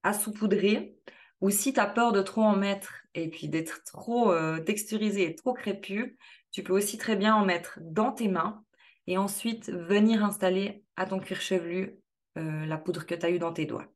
à 0.04 0.14
saupoudrer, 0.14 0.96
ou 1.42 1.50
si 1.50 1.74
tu 1.74 1.80
as 1.80 1.88
peur 1.88 2.12
de 2.12 2.22
trop 2.22 2.44
en 2.44 2.56
mettre 2.56 2.94
et 3.16 3.30
puis 3.30 3.50
d'être 3.50 3.84
trop 3.84 4.34
texturisé 4.66 5.24
et 5.24 5.36
trop 5.36 5.54
crépu, 5.54 6.18
tu 6.52 6.64
peux 6.64 6.74
aussi 6.74 6.98
très 6.98 7.16
bien 7.16 7.36
en 7.36 7.46
mettre 7.46 7.80
dans 7.82 8.12
tes 8.12 8.28
mains 8.28 8.64
et 9.08 9.18
ensuite 9.18 9.70
venir 9.70 10.24
installer 10.24 10.84
à 10.96 11.06
ton 11.06 11.20
cuir 11.20 11.42
chevelu 11.42 11.98
la 12.36 12.78
poudre 12.78 13.06
que 13.06 13.16
tu 13.16 13.26
as 13.26 13.30
eue 13.30 13.40
dans 13.40 13.54
tes 13.54 13.66
doigts. 13.66 13.88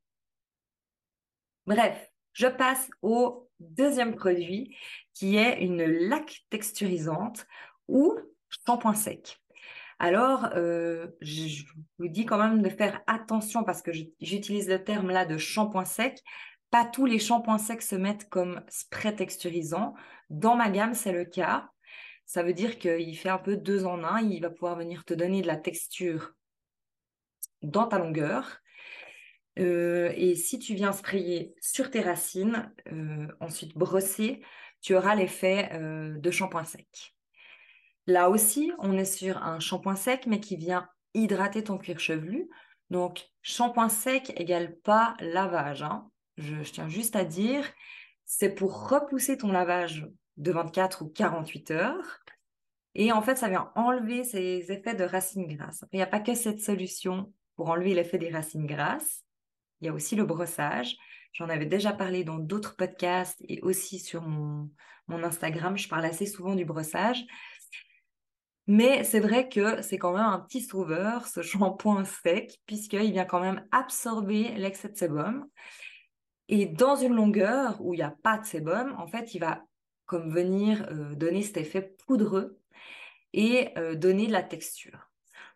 Bref, 1.66 2.12
je 2.34 2.48
passe 2.48 2.90
au 3.02 3.50
deuxième 3.60 4.16
produit 4.16 4.76
qui 5.14 5.38
est 5.38 5.62
une 5.62 5.84
laque 5.84 6.46
texturisante 6.50 7.48
ou 7.88 8.16
shampoing 8.66 8.94
sec. 8.94 9.42
Alors, 10.00 10.50
euh, 10.56 11.08
je 11.22 11.64
vous 11.98 12.08
dis 12.08 12.26
quand 12.26 12.38
même 12.38 12.62
de 12.62 12.70
faire 12.70 13.02
attention 13.08 13.64
parce 13.64 13.82
que 13.82 13.92
j'utilise 14.22 14.70
le 14.70 14.84
terme 14.84 15.10
là 15.10 15.26
de 15.26 15.38
shampoing 15.38 15.86
sec. 15.86 16.22
Pas 16.70 16.86
tous 16.86 17.06
les 17.06 17.20
shampoings 17.20 17.58
secs 17.58 17.82
se 17.82 17.96
mettent 17.96 18.30
comme 18.30 18.64
spray 18.68 19.16
texturisant. 19.16 19.96
Dans 20.30 20.56
ma 20.56 20.70
gamme, 20.70 20.94
c'est 20.94 21.14
le 21.14 21.26
cas. 21.26 21.70
Ça 22.26 22.44
veut 22.44 22.54
dire 22.54 22.78
qu'il 22.78 23.18
fait 23.18 23.30
un 23.30 23.38
peu 23.38 23.58
deux 23.58 23.86
en 23.86 24.04
un. 24.04 24.20
Il 24.22 24.42
va 24.42 24.50
pouvoir 24.50 24.76
venir 24.76 25.06
te 25.06 25.14
donner 25.14 25.42
de 25.42 25.48
la 25.48 25.56
texture 25.56 26.34
dans 27.64 27.88
ta 27.88 27.98
longueur 27.98 28.60
euh, 29.58 30.12
et 30.16 30.36
si 30.36 30.60
tu 30.60 30.76
viens 30.76 30.92
sprayer 30.92 31.56
sur 31.60 31.90
tes 31.90 32.02
racines, 32.02 32.72
euh, 32.92 33.28
ensuite 33.40 33.76
brosser, 33.76 34.44
tu 34.82 34.96
auras 34.96 35.16
l'effet 35.16 35.72
de 35.74 36.32
shampoing 36.32 36.66
sec. 36.66 37.17
Là 38.08 38.30
aussi, 38.30 38.72
on 38.80 38.98
est 38.98 39.06
sur 39.06 39.44
un 39.44 39.60
shampoing 39.60 39.96
sec, 39.96 40.26
mais 40.28 40.40
qui 40.40 40.56
vient 40.56 40.90
hydrater 41.14 41.64
ton 41.64 41.78
cuir 41.78 42.00
chevelu. 42.00 42.50
Donc, 42.90 43.28
shampoing 43.42 43.90
sec 43.90 44.34
égale 44.40 44.78
pas 44.80 45.16
lavage. 45.20 45.84
Hein. 45.84 46.10
Je, 46.38 46.64
je, 46.64 46.72
tiens 46.72 46.90
juste 46.90 47.16
à 47.16 47.26
dire, 47.26 47.66
c'est 48.26 48.54
pour 48.54 48.90
repousser 48.90 49.38
ton 49.38 49.52
lavage 49.52 50.08
de 50.38 50.52
24 50.52 51.04
ou 51.04 51.10
48 51.10 51.72
heures. 51.72 52.20
Et 52.96 53.12
en 53.12 53.22
fait, 53.22 53.36
ça 53.36 53.50
vient 53.50 53.72
enlever 53.76 54.24
ces 54.24 54.72
effets 54.72 54.96
de 54.96 55.04
racines 55.04 55.48
grasses. 55.48 55.86
Il 55.92 55.98
n'y 55.98 56.04
a 56.04 56.08
pas 56.08 56.20
que 56.20 56.34
cette 56.34 56.62
solution 56.62 57.32
pour 57.56 57.70
enlever 57.70 57.94
l'effet 57.94 58.18
des 58.18 58.32
racines 58.32 58.66
grasses. 58.66 59.24
Il 59.82 59.88
y 59.88 59.90
a 59.90 59.94
aussi 59.94 60.16
le 60.16 60.26
brossage. 60.26 60.96
J'en 61.34 61.50
avais 61.50 61.66
déjà 61.66 61.92
parlé 61.92 62.24
dans 62.24 62.40
d'autres 62.40 62.76
podcasts 62.76 63.44
et 63.48 63.62
aussi 63.62 64.00
sur 64.00 64.22
mon, 64.22 64.70
Instagram. 65.10 65.78
Je 65.78 65.88
parle 65.88 66.06
assez 66.06 66.26
souvent 66.26 66.56
du 66.56 66.66
brossage. 66.66 67.24
Mais 68.68 69.06
c'est 69.06 69.22
vrai 69.22 69.48
que 69.48 69.82
c'est 69.82 69.98
quand 69.98 70.14
même 70.14 70.26
un 70.26 70.40
petit 70.40 70.62
sauveur, 70.62 71.26
ce 71.28 71.42
shampoing 71.42 72.04
sec, 72.04 72.60
puisqu'il 72.66 73.12
vient 73.12 73.26
quand 73.26 73.40
même 73.40 73.66
absorber 73.72 74.50
l'excès 74.56 74.90
de 74.90 74.98
sébum. 74.98 75.48
Et 76.50 76.66
dans 76.66 76.96
une 76.98 77.14
longueur 77.14 77.82
où 77.82 77.94
il 77.94 77.98
n'y 77.98 78.04
a 78.04 78.16
pas 78.24 78.38
de 78.38 78.46
sébum, 78.46 78.94
en 78.98 79.08
fait, 79.08 79.34
il 79.34 79.40
va 79.40 79.64
comme 80.06 80.32
venir 80.32 80.86
euh, 80.92 81.16
donner 81.16 81.44
cet 81.44 81.58
effet 81.58 81.96
poudreux 82.06 82.60
et 83.34 83.78
euh, 83.78 83.96
donner 83.96 84.28
de 84.28 84.32
la 84.32 84.44
texture. 84.44 85.12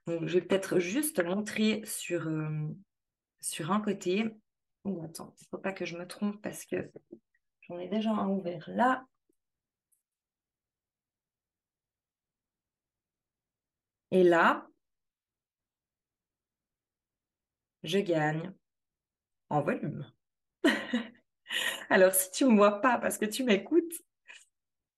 Donc, 0.08 0.26
je 0.26 0.40
vais 0.40 0.46
peut-être 0.46 0.80
juste 0.80 1.24
montrer 1.24 1.82
sur, 1.86 2.28
euh, 2.28 2.68
sur 3.40 3.72
un 3.72 3.82
côté. 3.82 4.30
Attends, 5.04 5.34
il 5.38 5.44
ne 5.44 5.48
faut 5.52 5.58
pas 5.58 5.74
que 5.74 5.86
je 5.86 5.98
me 5.98 6.08
trompe 6.08 6.42
parce 6.42 6.66
que 6.66 6.92
j'en 7.62 7.78
ai 7.78 7.88
déjà 7.88 8.12
un 8.12 8.30
ouvert 8.30 8.66
là. 8.68 9.06
Et 14.12 14.24
là, 14.24 14.68
je 17.84 18.00
gagne 18.00 18.54
en 19.50 19.62
volume. 19.62 20.06
Alors, 21.90 22.14
si 22.14 22.32
tu 22.32 22.46
ne 22.46 22.52
me 22.52 22.58
vois 22.58 22.82
pas 22.82 22.98
parce 22.98 23.18
que 23.18 23.26
tu 23.26 23.44
m'écoutes, 23.44 23.94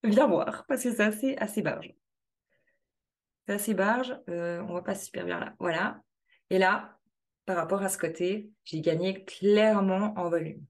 viens 0.03 0.27
voir 0.27 0.65
parce 0.67 0.83
que 0.83 0.91
c'est 0.93 1.37
assez, 1.39 1.61
barge. 1.61 1.93
C'est 3.45 3.53
assez 3.53 3.73
barge, 3.73 4.15
euh, 4.29 4.59
on 4.61 4.65
ne 4.65 4.71
voit 4.71 4.83
pas 4.83 4.95
super 4.95 5.25
bien 5.25 5.39
là. 5.39 5.53
Voilà. 5.59 6.01
Et 6.49 6.57
là, 6.57 6.97
par 7.45 7.57
rapport 7.57 7.81
à 7.81 7.89
ce 7.89 7.97
côté, 7.97 8.51
j'ai 8.63 8.81
gagné 8.81 9.25
clairement 9.25 10.13
en 10.17 10.29
volume. 10.29 10.65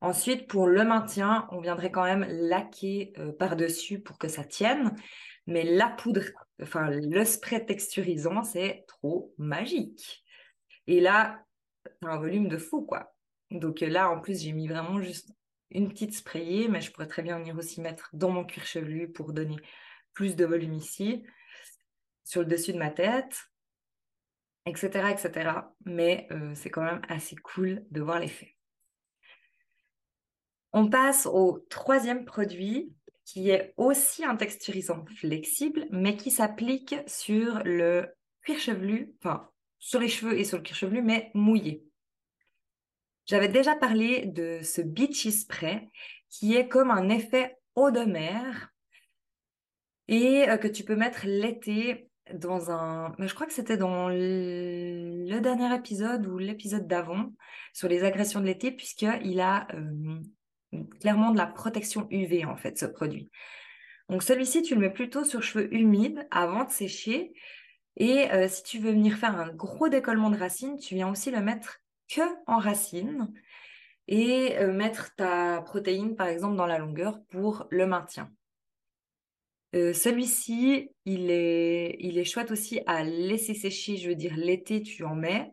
Ensuite, 0.00 0.46
pour 0.46 0.66
le 0.66 0.84
maintien, 0.84 1.48
on 1.50 1.60
viendrait 1.60 1.90
quand 1.90 2.04
même 2.04 2.26
laquer 2.28 3.12
euh, 3.18 3.32
par-dessus 3.32 4.00
pour 4.00 4.18
que 4.18 4.28
ça 4.28 4.44
tienne. 4.44 4.94
Mais 5.46 5.64
la 5.64 5.88
poudre, 5.88 6.22
enfin 6.62 6.90
le 6.90 7.24
spray 7.24 7.64
texturisant, 7.64 8.42
c'est 8.42 8.84
trop 8.88 9.34
magique. 9.38 10.24
Et 10.86 11.00
là, 11.00 11.44
c'est 11.84 12.08
un 12.08 12.18
volume 12.18 12.48
de 12.48 12.58
fou, 12.58 12.82
quoi. 12.82 13.14
Donc 13.50 13.82
euh, 13.82 13.88
là, 13.88 14.10
en 14.10 14.20
plus, 14.20 14.42
j'ai 14.42 14.52
mis 14.52 14.68
vraiment 14.68 15.00
juste 15.00 15.30
une 15.70 15.88
petite 15.88 16.14
sprayée, 16.14 16.68
mais 16.68 16.80
je 16.80 16.92
pourrais 16.92 17.08
très 17.08 17.22
bien 17.22 17.38
venir 17.38 17.56
aussi 17.56 17.80
mettre 17.80 18.10
dans 18.12 18.30
mon 18.30 18.44
cuir 18.44 18.64
chevelu 18.64 19.10
pour 19.10 19.32
donner 19.32 19.56
plus 20.12 20.36
de 20.36 20.44
volume 20.44 20.74
ici, 20.74 21.24
sur 22.24 22.40
le 22.40 22.46
dessus 22.46 22.72
de 22.72 22.78
ma 22.78 22.90
tête 22.90 23.36
etc. 24.66 25.10
etc. 25.10 25.50
Mais 25.84 26.26
euh, 26.32 26.52
c'est 26.54 26.70
quand 26.70 26.82
même 26.82 27.00
assez 27.08 27.36
cool 27.36 27.84
de 27.90 28.02
voir 28.02 28.18
l'effet. 28.18 28.56
On 30.72 30.90
passe 30.90 31.26
au 31.26 31.64
troisième 31.70 32.24
produit 32.24 32.92
qui 33.26 33.50
est 33.50 33.74
aussi 33.76 34.24
un 34.24 34.36
texturisant 34.36 35.04
flexible, 35.18 35.86
mais 35.90 36.16
qui 36.16 36.30
s'applique 36.30 36.94
sur 37.06 37.60
le 37.64 38.06
cuir 38.40 38.58
chevelu, 38.58 39.14
enfin 39.20 39.50
sur 39.78 40.00
les 40.00 40.08
cheveux 40.08 40.38
et 40.38 40.44
sur 40.44 40.56
le 40.56 40.62
cuir 40.62 40.76
chevelu, 40.76 41.02
mais 41.02 41.30
mouillé. 41.34 41.84
J'avais 43.26 43.48
déjà 43.48 43.74
parlé 43.74 44.26
de 44.26 44.60
ce 44.62 44.80
beachy 44.80 45.32
spray 45.32 45.90
qui 46.30 46.54
est 46.54 46.68
comme 46.68 46.92
un 46.92 47.08
effet 47.08 47.56
eau 47.74 47.90
de 47.90 48.04
mer 48.04 48.72
et 50.06 50.48
euh, 50.48 50.56
que 50.56 50.68
tu 50.68 50.84
peux 50.84 50.94
mettre 50.94 51.26
l'été 51.26 52.08
dans 52.32 52.70
un... 52.70 53.14
Je 53.18 53.34
crois 53.34 53.46
que 53.48 53.52
c'était 53.52 53.76
dans 53.76 54.08
le 54.08 55.38
dernier 55.40 55.74
épisode 55.74 56.26
ou 56.26 56.38
l'épisode 56.38 56.86
d'avant 56.86 57.32
sur 57.72 57.88
les 57.88 58.04
agressions 58.04 58.40
de 58.40 58.46
l'été 58.46 58.70
puisqu'il 58.70 59.40
a 59.40 59.66
euh, 59.74 60.20
clairement 61.00 61.30
de 61.30 61.36
la 61.36 61.46
protection 61.46 62.06
UV 62.10 62.44
en 62.44 62.56
fait 62.56 62.78
ce 62.78 62.86
produit. 62.86 63.30
Donc 64.08 64.22
celui-ci, 64.22 64.62
tu 64.62 64.74
le 64.74 64.80
mets 64.80 64.90
plutôt 64.90 65.24
sur 65.24 65.42
cheveux 65.42 65.72
humides 65.74 66.26
avant 66.30 66.64
de 66.64 66.70
sécher. 66.70 67.32
Et 67.96 68.30
euh, 68.30 68.46
si 68.48 68.62
tu 68.62 68.78
veux 68.78 68.90
venir 68.90 69.16
faire 69.16 69.38
un 69.38 69.52
gros 69.52 69.88
décollement 69.88 70.30
de 70.30 70.36
racines, 70.36 70.78
tu 70.78 70.94
viens 70.94 71.10
aussi 71.10 71.30
le 71.30 71.40
mettre 71.40 71.80
que 72.08 72.20
en 72.46 72.58
racines 72.58 73.32
et 74.06 74.56
euh, 74.58 74.72
mettre 74.72 75.14
ta 75.16 75.60
protéine, 75.62 76.14
par 76.14 76.28
exemple, 76.28 76.56
dans 76.56 76.66
la 76.66 76.78
longueur 76.78 77.20
pour 77.30 77.66
le 77.70 77.86
maintien. 77.86 78.30
Euh, 79.74 79.92
celui-ci, 79.92 80.90
il 81.04 81.30
est, 81.30 81.96
il 81.98 82.18
est 82.18 82.24
chouette 82.24 82.52
aussi 82.52 82.80
à 82.86 83.02
laisser 83.02 83.54
sécher, 83.54 83.96
je 83.96 84.08
veux 84.08 84.14
dire, 84.14 84.36
l'été, 84.36 84.82
tu 84.82 85.02
en 85.04 85.16
mets 85.16 85.52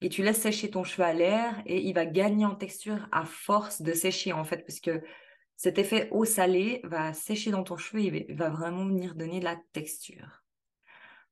et 0.00 0.08
tu 0.08 0.22
laisses 0.22 0.40
sécher 0.40 0.70
ton 0.70 0.84
cheveu 0.84 1.04
à 1.04 1.12
l'air 1.12 1.62
et 1.66 1.80
il 1.80 1.94
va 1.94 2.06
gagner 2.06 2.44
en 2.44 2.54
texture 2.54 3.08
à 3.12 3.24
force 3.24 3.82
de 3.82 3.92
sécher, 3.92 4.32
en 4.32 4.44
fait, 4.44 4.58
parce 4.58 4.80
que 4.80 5.02
cet 5.56 5.78
effet 5.78 6.08
eau 6.10 6.24
salée 6.24 6.80
va 6.84 7.14
sécher 7.14 7.50
dans 7.50 7.64
ton 7.64 7.76
cheveu 7.76 8.02
et 8.02 8.26
va 8.34 8.50
vraiment 8.50 8.84
venir 8.84 9.14
donner 9.14 9.40
de 9.40 9.44
la 9.44 9.56
texture. 9.72 10.44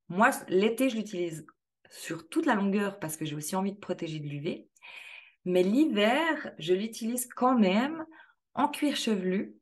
Moi, 0.08 0.30
l'été, 0.48 0.88
je 0.88 0.96
l'utilise 0.96 1.46
sur 1.90 2.28
toute 2.28 2.46
la 2.46 2.54
longueur 2.54 2.98
parce 2.98 3.16
que 3.16 3.24
j'ai 3.24 3.36
aussi 3.36 3.54
envie 3.54 3.72
de 3.72 3.78
protéger 3.78 4.18
de 4.18 4.28
l'UV. 4.28 4.68
Mais 5.44 5.62
l'hiver, 5.62 6.52
je 6.58 6.72
l'utilise 6.72 7.28
quand 7.28 7.58
même 7.58 8.04
en 8.54 8.68
cuir 8.68 8.96
chevelu 8.96 9.56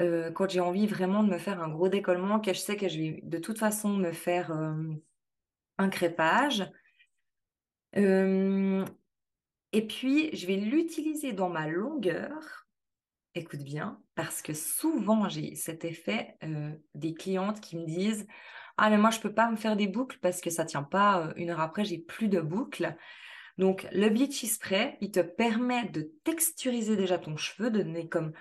euh, 0.00 0.30
quand 0.30 0.48
j'ai 0.48 0.60
envie 0.60 0.86
vraiment 0.86 1.22
de 1.22 1.30
me 1.30 1.38
faire 1.38 1.62
un 1.62 1.68
gros 1.68 1.88
décollement, 1.88 2.40
que 2.40 2.54
je 2.54 2.58
sais 2.58 2.76
que 2.76 2.88
je 2.88 2.98
vais 2.98 3.20
de 3.22 3.38
toute 3.38 3.58
façon 3.58 3.90
me 3.90 4.12
faire 4.12 4.50
euh, 4.50 4.74
un 5.78 5.88
crépage. 5.90 6.64
Et 7.94 9.86
puis, 9.86 10.34
je 10.36 10.46
vais 10.46 10.56
l'utiliser 10.56 11.32
dans 11.32 11.48
ma 11.48 11.68
longueur 11.68 12.60
écoute 13.34 13.62
bien, 13.62 14.00
parce 14.14 14.42
que 14.42 14.52
souvent 14.52 15.28
j'ai 15.28 15.54
cet 15.54 15.84
effet 15.84 16.36
des 16.94 17.14
clientes 17.14 17.60
qui 17.60 17.76
me 17.76 17.86
disent 17.86 18.26
Ah, 18.76 18.90
mais 18.90 18.98
moi 18.98 19.10
je 19.10 19.20
peux 19.20 19.32
pas 19.32 19.50
me 19.50 19.56
faire 19.56 19.76
des 19.76 19.86
boucles 19.86 20.18
parce 20.20 20.40
que 20.40 20.50
ça 20.50 20.64
tient 20.64 20.82
pas. 20.82 21.32
Une 21.36 21.50
heure 21.50 21.60
après, 21.60 21.84
j'ai 21.84 21.98
plus 21.98 22.28
de 22.28 22.40
boucles. 22.40 22.96
Donc, 23.58 23.86
le 23.92 24.08
Beachy 24.08 24.46
Spray, 24.46 24.96
il 25.00 25.10
te 25.10 25.20
permet 25.20 25.84
de 25.90 26.10
texturiser 26.24 26.96
déjà 26.96 27.18
ton 27.18 27.36
cheveu, 27.36 27.70
de 27.70 27.82
donner 27.82 28.08
comme 28.08 28.32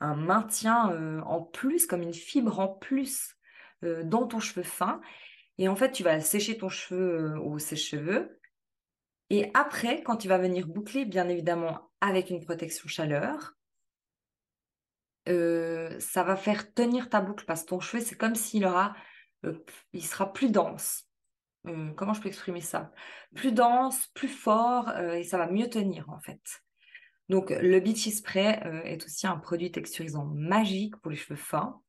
un 0.00 0.14
maintien 0.14 1.22
en 1.24 1.42
plus, 1.42 1.86
comme 1.86 2.02
une 2.02 2.14
fibre 2.14 2.60
en 2.60 2.68
plus 2.68 3.34
dans 3.82 4.26
ton 4.26 4.40
cheveu 4.40 4.62
fin. 4.62 5.00
Et 5.56 5.68
en 5.68 5.76
fait, 5.76 5.90
tu 5.90 6.02
vas 6.02 6.20
sécher 6.20 6.58
ton 6.58 6.68
cheveu 6.68 7.38
au 7.40 7.58
sèche-cheveux. 7.58 8.37
Et 9.30 9.50
après, 9.54 10.02
quand 10.02 10.16
tu 10.16 10.28
vas 10.28 10.38
venir 10.38 10.66
boucler, 10.66 11.04
bien 11.04 11.28
évidemment, 11.28 11.90
avec 12.00 12.30
une 12.30 12.44
protection 12.44 12.88
chaleur, 12.88 13.54
euh, 15.28 15.98
ça 16.00 16.22
va 16.22 16.36
faire 16.36 16.72
tenir 16.72 17.10
ta 17.10 17.20
boucle 17.20 17.44
parce 17.44 17.62
que 17.62 17.68
ton 17.68 17.80
cheveu, 17.80 18.02
c'est 18.02 18.16
comme 18.16 18.34
s'il 18.34 18.64
aura, 18.64 18.96
euh, 19.44 19.62
il 19.92 20.04
sera 20.04 20.32
plus 20.32 20.50
dense. 20.50 21.04
Euh, 21.66 21.92
comment 21.94 22.14
je 22.14 22.22
peux 22.22 22.28
exprimer 22.28 22.62
ça? 22.62 22.92
Plus 23.34 23.52
dense, 23.52 24.06
plus 24.14 24.28
fort, 24.28 24.96
et 24.96 25.24
ça 25.24 25.36
va 25.36 25.48
mieux 25.48 25.68
tenir 25.68 26.08
en 26.08 26.18
fait. 26.20 26.40
Donc 27.28 27.50
le 27.50 27.78
Beachy 27.80 28.10
Spray 28.10 28.58
est 28.84 29.04
aussi 29.04 29.26
un 29.26 29.36
produit 29.36 29.70
texturisant 29.70 30.24
magique 30.24 30.96
pour 30.96 31.10
les 31.10 31.16
cheveux 31.18 31.36
fins. 31.36 31.82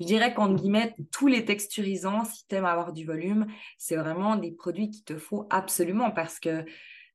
Je 0.00 0.06
dirais 0.06 0.34
qu'en 0.34 0.54
guillemets, 0.54 0.94
tous 1.10 1.26
les 1.26 1.44
texturisants, 1.44 2.24
si 2.24 2.46
tu 2.46 2.54
aimes 2.56 2.64
avoir 2.64 2.92
du 2.92 3.04
volume, 3.04 3.46
c'est 3.78 3.96
vraiment 3.96 4.36
des 4.36 4.52
produits 4.52 4.90
qu'il 4.90 5.04
te 5.04 5.18
faut 5.18 5.46
absolument 5.50 6.10
parce 6.10 6.40
que 6.40 6.64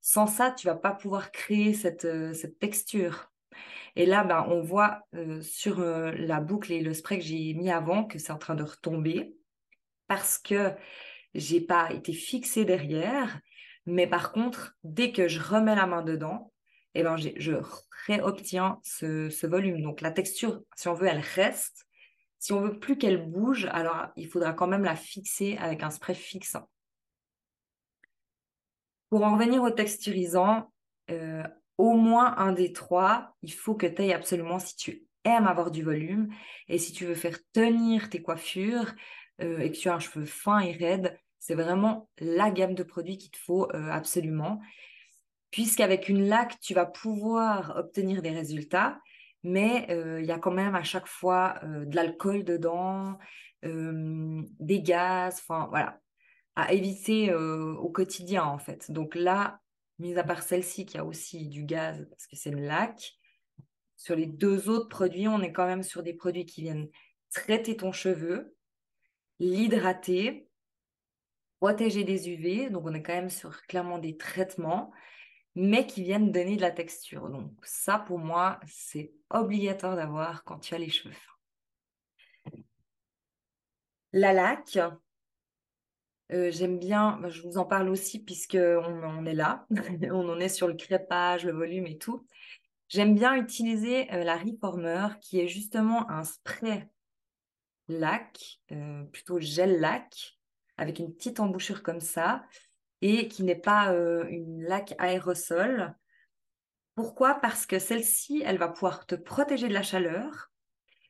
sans 0.01 0.27
ça, 0.27 0.51
tu 0.51 0.67
vas 0.67 0.75
pas 0.75 0.91
pouvoir 0.91 1.31
créer 1.31 1.73
cette, 1.73 2.07
cette 2.33 2.59
texture. 2.59 3.29
Et 3.95 4.05
là, 4.05 4.23
ben, 4.23 4.45
on 4.47 4.61
voit 4.61 5.01
euh, 5.15 5.41
sur 5.41 5.79
euh, 5.79 6.11
la 6.11 6.39
boucle 6.39 6.71
et 6.71 6.81
le 6.81 6.93
spray 6.93 7.17
que 7.17 7.25
j'ai 7.25 7.55
mis 7.55 7.71
avant 7.71 8.03
que 8.03 8.19
c'est 8.19 8.31
en 8.31 8.37
train 8.37 8.53
de 8.53 8.63
retomber 8.63 9.35
parce 10.07 10.37
que 10.37 10.71
j'ai 11.33 11.61
pas 11.61 11.91
été 11.91 12.13
fixée 12.13 12.63
derrière. 12.63 13.39
Mais 13.87 14.05
par 14.05 14.31
contre, 14.31 14.75
dès 14.83 15.11
que 15.11 15.27
je 15.27 15.39
remets 15.39 15.75
la 15.75 15.87
main 15.87 16.03
dedans, 16.03 16.53
eh 16.93 17.01
ben, 17.01 17.15
je 17.17 17.53
réobtiens 18.05 18.79
ce 18.83 19.47
volume. 19.47 19.81
Donc 19.81 20.01
la 20.01 20.11
texture, 20.11 20.61
si 20.75 20.87
on 20.87 20.93
veut, 20.93 21.07
elle 21.07 21.23
reste. 21.35 21.87
Si 22.39 22.54
on 22.54 22.62
veut 22.62 22.80
plus 22.80 22.97
qu'elle 22.97 23.26
bouge, 23.30 23.67
alors 23.71 24.08
il 24.15 24.28
faudra 24.28 24.54
quand 24.54 24.67
même 24.67 24.84
la 24.84 24.95
fixer 24.95 25.58
avec 25.58 25.84
un 25.84 25.89
spray 25.89 26.15
fixant. 26.15 26.69
Pour 29.10 29.23
en 29.23 29.34
revenir 29.34 29.63
au 29.63 29.69
texturisant, 29.69 30.71
euh, 31.10 31.43
au 31.78 31.93
moins 31.93 32.36
un 32.38 32.52
des 32.52 32.73
trois, 32.73 33.36
il 33.41 33.54
faut 33.54 33.76
que 33.76 33.88
tu 33.88 34.04
aies 34.04 34.13
absolument, 34.13 34.60
si 34.60 34.76
tu 34.76 35.08
aimes 35.23 35.47
avoir 35.47 35.71
du 35.71 35.84
volume 35.84 36.30
et 36.67 36.78
si 36.78 36.91
tu 36.91 37.06
veux 37.06 37.15
faire 37.15 37.38
tenir 37.54 38.10
tes 38.10 38.21
coiffures 38.21 38.93
euh, 39.41 39.60
et 39.60 39.71
que 39.71 39.78
tu 39.78 39.89
as 39.89 39.95
un 39.95 40.00
cheveu 40.00 40.26
fin 40.26 40.60
et 40.60 40.73
raide, 40.73 41.17
c'est 41.39 41.56
vraiment 41.56 42.10
la 42.19 42.52
gamme 42.52 42.76
de 42.76 42.84
produits 42.84 43.17
qu'il 43.17 43.32
te 43.32 43.38
faut 43.38 43.71
euh, 43.73 43.89
absolument. 43.89 44.60
Puisqu'avec 45.52 46.10
une 46.10 46.28
laque, 46.28 46.60
tu 46.60 46.73
vas 46.73 46.86
pouvoir 46.86 47.76
obtenir 47.78 48.21
des 48.21 48.32
résultats, 48.32 49.00
mais 49.47 49.88
il 50.19 50.25
y 50.25 50.31
a 50.31 50.39
quand 50.39 50.51
même 50.51 50.75
à 50.75 50.83
chaque 50.83 51.07
fois 51.07 51.60
de 51.63 51.95
l'alcool 51.95 52.43
dedans, 52.43 53.17
des 53.63 54.81
gaz, 54.81 55.39
enfin 55.39 55.67
voilà, 55.69 55.99
à 56.55 56.73
éviter 56.73 57.33
au 57.33 57.89
quotidien 57.89 58.43
en 58.43 58.60
fait. 58.60 58.91
Donc 58.91 59.15
là, 59.15 59.60
mis 59.99 60.15
à 60.17 60.23
part 60.23 60.43
celle-ci 60.43 60.86
qui 60.86 60.97
a 60.97 61.05
aussi 61.05 61.47
du 61.47 61.63
gaz 61.63 62.05
parce 62.10 62.27
que 62.27 62.36
c'est 62.36 62.51
le 62.51 62.62
lac. 62.62 63.13
Sur 63.95 64.15
les 64.15 64.27
deux 64.27 64.69
autres 64.69 64.89
produits, 64.89 65.27
on 65.27 65.41
est 65.41 65.51
quand 65.51 65.65
même 65.65 65.81
sur 65.81 66.03
des 66.03 66.13
produits 66.13 66.45
qui 66.45 66.62
viennent 66.62 66.88
traiter 67.33 67.75
ton 67.75 67.91
cheveu, 67.91 68.55
l'hydrater, 69.39 70.47
protéger 71.60 72.03
des 72.03 72.29
UV. 72.29 72.69
Donc 72.69 72.86
on 72.86 72.93
est 72.93 73.01
quand 73.01 73.15
même 73.15 73.31
sur 73.31 73.65
clairement 73.65 73.97
des 73.97 74.15
traitements, 74.15 74.91
mais 75.57 75.87
qui 75.87 76.03
viennent 76.03 76.31
donner 76.31 76.55
de 76.55 76.61
la 76.61 76.69
texture. 76.69 77.29
Donc 77.29 77.51
ça, 77.63 77.97
pour 77.97 78.19
moi, 78.19 78.59
c'est 78.67 79.11
obligatoire 79.31 79.95
d'avoir 79.95 80.43
quand 80.43 80.59
tu 80.59 80.75
as 80.75 80.77
les 80.77 80.89
cheveux 80.89 81.15
fins. 81.15 82.61
La 84.13 84.33
laque, 84.33 84.77
euh, 86.31 86.51
j'aime 86.51 86.77
bien, 86.77 87.17
bah, 87.19 87.29
je 87.29 87.41
vous 87.41 87.57
en 87.57 87.65
parle 87.65 87.89
aussi 87.89 88.23
puisque 88.23 88.55
on, 88.55 89.25
est 89.25 89.33
là, 89.33 89.65
on 90.11 90.29
en 90.29 90.39
est 90.39 90.47
sur 90.47 90.67
le 90.67 90.75
crépage, 90.75 91.43
le 91.43 91.53
volume 91.53 91.87
et 91.87 91.97
tout. 91.97 92.27
J'aime 92.87 93.15
bien 93.15 93.35
utiliser 93.35 94.13
euh, 94.13 94.23
la 94.23 94.37
Reformer 94.37 95.07
qui 95.21 95.39
est 95.39 95.47
justement 95.47 96.07
un 96.11 96.23
spray 96.23 96.87
lac, 97.87 98.59
euh, 98.71 99.03
plutôt 99.05 99.39
gel 99.39 99.79
lac, 99.79 100.37
avec 100.77 100.99
une 100.99 101.15
petite 101.15 101.39
embouchure 101.39 101.81
comme 101.81 101.99
ça 101.99 102.45
et 103.01 103.27
qui 103.27 103.43
n'est 103.43 103.55
pas 103.55 103.93
une 104.29 104.63
lac 104.63 104.95
aérosol. 104.97 105.95
Pourquoi? 106.95 107.36
Parce 107.36 107.65
que 107.65 107.79
celle-ci, 107.79 108.41
elle 108.45 108.57
va 108.57 108.67
pouvoir 108.67 109.05
te 109.05 109.15
protéger 109.15 109.67
de 109.67 109.73
la 109.73 109.83
chaleur. 109.83 110.51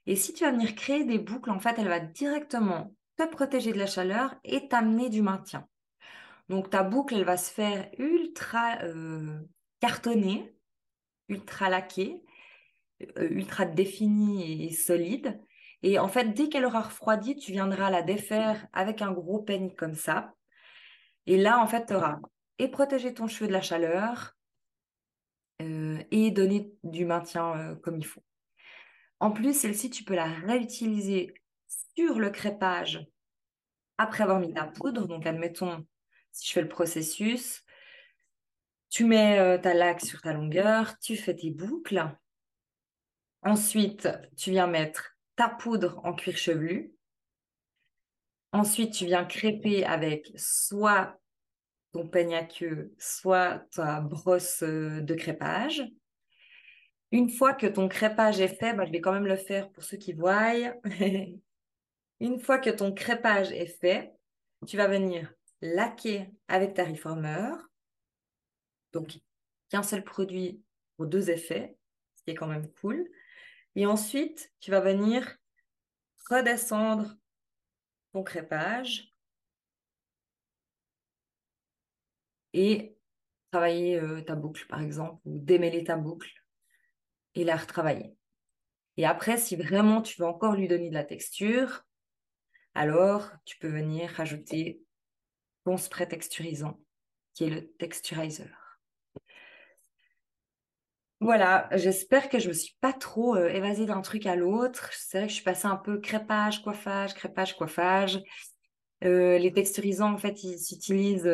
Et 0.06 0.15
si 0.15 0.34
tu 0.34 0.43
vas 0.43 0.52
venir 0.52 0.76
créer 0.76 1.04
des 1.04 1.19
boucles, 1.19 1.50
en 1.50 1.60
fait, 1.60 1.76
elle 1.78 1.88
va 1.88 2.00
directement 2.00 2.93
te 3.17 3.23
protéger 3.23 3.73
de 3.73 3.78
la 3.78 3.88
chaleur 3.88 4.36
et 4.43 4.67
t'amener 4.67 5.10
du 5.10 5.21
maintien. 5.21 5.67
Donc 6.50 6.69
ta 6.69 6.84
boucle, 6.84 7.15
elle 7.15 7.26
va 7.26 7.38
se 7.38 7.52
faire 7.52 7.89
ultra 7.97 8.78
euh, 8.84 9.39
cartonnée, 9.80 10.56
ultra 11.28 11.69
laquée, 11.69 12.23
euh, 13.17 13.28
ultra 13.30 13.65
définie 13.65 14.65
et, 14.65 14.71
solide. 14.71 15.41
Et 15.84 16.00
en 16.00 16.08
fait, 16.08 16.34
dès 16.34 16.50
qu'elle 16.50 16.65
aura 16.65 16.82
refroidi, 16.82 17.36
tu 17.36 17.52
viendras 17.52 17.89
la 17.89 18.02
défaire 18.02 18.65
avec 18.73 19.02
un 19.02 19.12
gros 19.12 19.39
peigne 19.39 19.73
comme 19.76 19.95
ça. 19.95 20.34
Et 21.28 21.38
là, 21.38 21.60
en 21.60 21.68
fait, 21.68 21.86
tu 21.86 21.94
auras 21.94 22.20
et 22.58 22.70
protégé 22.70 23.13
ton 23.13 23.28
cheveu 23.28 23.48
de 23.48 23.54
la 23.54 23.62
chaleur 23.62 24.36
euh, 25.62 26.02
et 26.10 26.32
donner 26.32 26.74
du 26.84 27.06
maintien 27.06 27.78
comme 27.84 27.98
il 27.98 28.06
faut. 28.06 28.24
En 29.20 29.32
plus, 29.32 29.54
celle-ci, 29.54 29.90
tu 29.90 30.04
peux 30.04 30.16
la 30.16 30.26
réutiliser 30.26 31.34
sur 31.96 32.20
le 32.20 32.30
crépage 32.30 33.06
après 33.98 34.24
avoir 34.24 34.40
mis 34.40 34.54
ta 34.54 34.66
poudre. 34.66 35.08
Donc, 35.08 35.26
admettons, 35.26 35.86
si 36.32 36.48
je 36.48 36.54
fais 36.54 36.62
le 36.62 36.68
processus, 36.68 37.63
tu 38.90 39.06
mets 39.06 39.40
euh, 39.40 39.58
ta 39.58 39.74
laque 39.74 40.02
sur 40.02 40.22
ta 40.22 40.34
longueur, 40.34 40.98
tu 41.00 41.16
fais 41.16 41.36
tes 41.36 41.52
boucles. 41.52 42.04
Ensuite, 43.42 44.08
tu 44.36 44.52
viens 44.52 44.68
mettre 44.68 45.18
ta 45.36 45.50
poudre 45.50 46.00
en 46.04 46.13
cuir 46.13 46.38
chevelu. 46.38 46.94
Ensuite, 48.58 48.91
tu 48.91 49.06
viens 49.06 49.24
crêper 49.24 49.86
avec 49.86 50.32
soit 50.36 51.15
ton 51.91 52.08
peigne 52.08 52.34
à 52.34 52.43
queue, 52.43 52.91
soit 52.98 53.60
ta 53.72 54.02
brosse 54.02 54.63
euh, 54.63 55.00
de 55.00 55.13
crépage. 55.13 55.84
Une 57.12 57.30
fois 57.30 57.54
que 57.54 57.67
ton 57.67 57.88
crépage 57.88 58.39
est 58.39 58.48
fait, 58.48 58.74
bah, 58.74 58.84
je 58.84 58.91
vais 58.91 59.00
quand 59.00 59.13
même 59.13 59.28
le 59.28 59.36
faire 59.36 59.70
pour 59.70 59.84
ceux 59.84 59.98
qui 59.98 60.13
voient. 60.13 60.54
Une 62.20 62.39
fois 62.39 62.58
que 62.58 62.72
ton 62.72 62.91
crépage 62.91 63.52
est 63.52 63.80
fait, 63.80 64.12
tu 64.65 64.76
vas 64.76 64.88
venir 64.88 65.32
laquer 65.62 66.28
avec 66.48 66.74
ta 66.74 66.86
reformer. 66.86 67.52
Donc, 68.91 69.20
qu'un 69.70 69.84
seul 69.84 70.04
produit 70.04 70.63
pour 70.96 71.06
deux 71.06 71.30
effets, 71.30 71.78
ce 72.15 72.24
qui 72.24 72.32
est 72.32 72.36
quand 72.36 72.48
même 72.48 72.67
cool. 72.82 73.08
Et 73.76 73.86
ensuite, 73.86 74.52
tu 74.60 74.72
vas 74.72 74.80
venir 74.80 75.38
redescendre 76.28 77.15
crépage 78.23 79.13
et 82.53 82.97
travailler 83.51 83.99
euh, 83.99 84.21
ta 84.21 84.36
boucle, 84.36 84.65
par 84.67 84.82
exemple, 84.82 85.21
ou 85.25 85.39
démêler 85.39 85.84
ta 85.84 85.95
boucle 85.95 86.32
et 87.36 87.43
la 87.43 87.56
retravailler. 87.56 88.15
Et 88.97 89.06
après, 89.06 89.38
si 89.38 89.56
vraiment 89.56 90.01
tu 90.01 90.19
veux 90.19 90.27
encore 90.27 90.56
lui 90.56 90.67
donner 90.67 90.89
de 90.89 90.95
la 90.95 91.03
texture, 91.03 91.84
alors 92.73 93.32
tu 93.45 93.58
peux 93.60 93.69
venir 93.69 94.10
rajouter 94.12 94.82
ton 95.65 95.77
spray 95.77 96.08
texturisant, 96.08 96.80
qui 97.34 97.45
est 97.45 97.49
le 97.49 97.71
texturizer. 97.73 98.66
Voilà, 101.19 101.67
j'espère 101.71 102.30
que 102.30 102.38
je 102.38 102.45
ne 102.45 102.49
me 102.49 102.53
suis 102.53 102.75
pas 102.80 102.93
trop 102.93 103.36
évasée 103.38 103.86
d'un 103.86 104.01
truc 104.01 104.25
à 104.27 104.36
l'autre. 104.36 104.91
C'est 104.93 105.17
vrai 105.17 105.27
que 105.27 105.32
je 105.32 105.36
suis 105.36 105.43
passée 105.43 105.67
un 105.67 105.75
peu 105.75 105.99
crépage, 105.99 106.62
coiffage, 106.62 107.15
crépage, 107.15 107.58
coiffage. 107.58 108.21
Les 109.01 109.51
texturisants, 109.53 110.13
en 110.13 110.17
fait, 110.17 110.43
ils 110.43 110.60
s'utilisent 110.60 111.27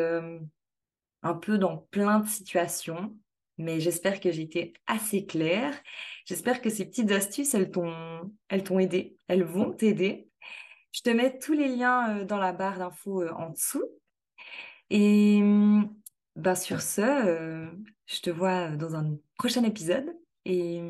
un 1.24 1.34
peu 1.34 1.58
dans 1.58 1.78
plein 1.78 2.19
de 2.19 2.28
situations, 2.28 3.17
mais 3.58 3.80
j'espère 3.80 4.19
que 4.19 4.32
j'ai 4.32 4.43
été 4.43 4.74
assez 4.88 5.26
claire. 5.26 5.74
J'espère 6.26 6.62
que 6.62 6.69
ces 6.69 6.86
petites 6.86 7.12
astuces, 7.12 7.54
elles 7.54 7.72
t'ont, 7.72 8.39
aidé, 8.80 9.17
elles 9.28 9.43
vont 9.43 9.72
t'aider. 9.72 10.30
Je 10.91 11.02
te 11.02 11.10
mets 11.10 11.39
tous 11.39 11.54
les 11.54 11.67
liens 11.67 12.24
dans 12.24 12.38
la 12.38 12.54
barre 12.54 12.78
d'infos 12.78 13.28
en 13.28 13.50
dessous. 13.50 13.84
Et 14.89 15.41
bah, 16.36 16.56
sur 16.56 16.82
ce, 16.82 17.69
je 18.13 18.21
te 18.21 18.30
vois 18.30 18.69
dans 18.69 18.95
un 18.95 19.15
prochain 19.38 19.63
épisode 19.63 20.15
et 20.45 20.82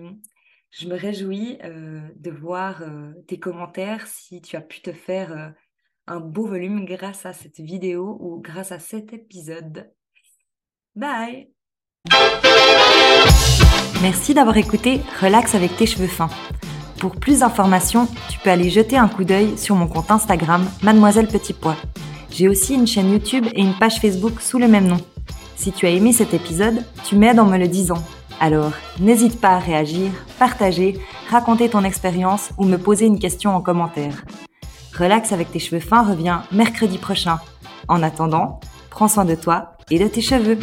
je 0.71 0.87
me 0.87 0.95
réjouis 0.95 1.57
de 1.59 2.31
voir 2.31 2.83
tes 3.27 3.39
commentaires 3.39 4.07
si 4.07 4.41
tu 4.41 4.55
as 4.55 4.61
pu 4.61 4.81
te 4.81 4.91
faire 4.91 5.53
un 6.07 6.19
beau 6.19 6.47
volume 6.47 6.85
grâce 6.85 7.25
à 7.25 7.33
cette 7.33 7.59
vidéo 7.59 8.17
ou 8.19 8.41
grâce 8.41 8.71
à 8.71 8.79
cet 8.79 9.13
épisode. 9.13 9.89
Bye 10.95 11.49
Merci 14.01 14.33
d'avoir 14.33 14.57
écouté 14.57 14.99
Relax 15.21 15.55
avec 15.55 15.77
tes 15.77 15.85
cheveux 15.85 16.07
fins. 16.07 16.29
Pour 16.99 17.15
plus 17.15 17.39
d'informations, 17.39 18.07
tu 18.29 18.37
peux 18.39 18.49
aller 18.49 18.69
jeter 18.69 18.97
un 18.97 19.07
coup 19.07 19.23
d'œil 19.23 19.57
sur 19.57 19.75
mon 19.75 19.87
compte 19.87 20.11
Instagram 20.11 20.65
Mademoiselle 20.83 21.27
Petit 21.27 21.53
Pois. 21.53 21.77
J'ai 22.29 22.49
aussi 22.49 22.75
une 22.75 22.87
chaîne 22.87 23.11
YouTube 23.11 23.45
et 23.53 23.61
une 23.61 23.77
page 23.77 23.99
Facebook 23.99 24.41
sous 24.41 24.59
le 24.59 24.67
même 24.67 24.87
nom. 24.87 24.97
Si 25.55 25.71
tu 25.71 25.85
as 25.85 25.91
aimé 25.91 26.13
cet 26.13 26.33
épisode, 26.33 26.83
tu 27.05 27.15
m'aides 27.15 27.39
en 27.39 27.45
me 27.45 27.57
le 27.57 27.67
disant. 27.67 28.03
Alors, 28.39 28.71
n'hésite 28.99 29.39
pas 29.39 29.51
à 29.51 29.59
réagir, 29.59 30.11
partager, 30.39 30.99
raconter 31.29 31.69
ton 31.69 31.83
expérience 31.83 32.49
ou 32.57 32.65
me 32.65 32.77
poser 32.77 33.05
une 33.05 33.19
question 33.19 33.55
en 33.55 33.61
commentaire. 33.61 34.25
Relax 34.97 35.31
avec 35.31 35.51
tes 35.51 35.59
cheveux 35.59 35.79
fins 35.79 36.03
revient 36.03 36.39
mercredi 36.51 36.97
prochain. 36.97 37.39
En 37.87 38.03
attendant, 38.03 38.59
prends 38.89 39.07
soin 39.07 39.25
de 39.25 39.35
toi 39.35 39.73
et 39.89 39.99
de 39.99 40.07
tes 40.07 40.21
cheveux. 40.21 40.59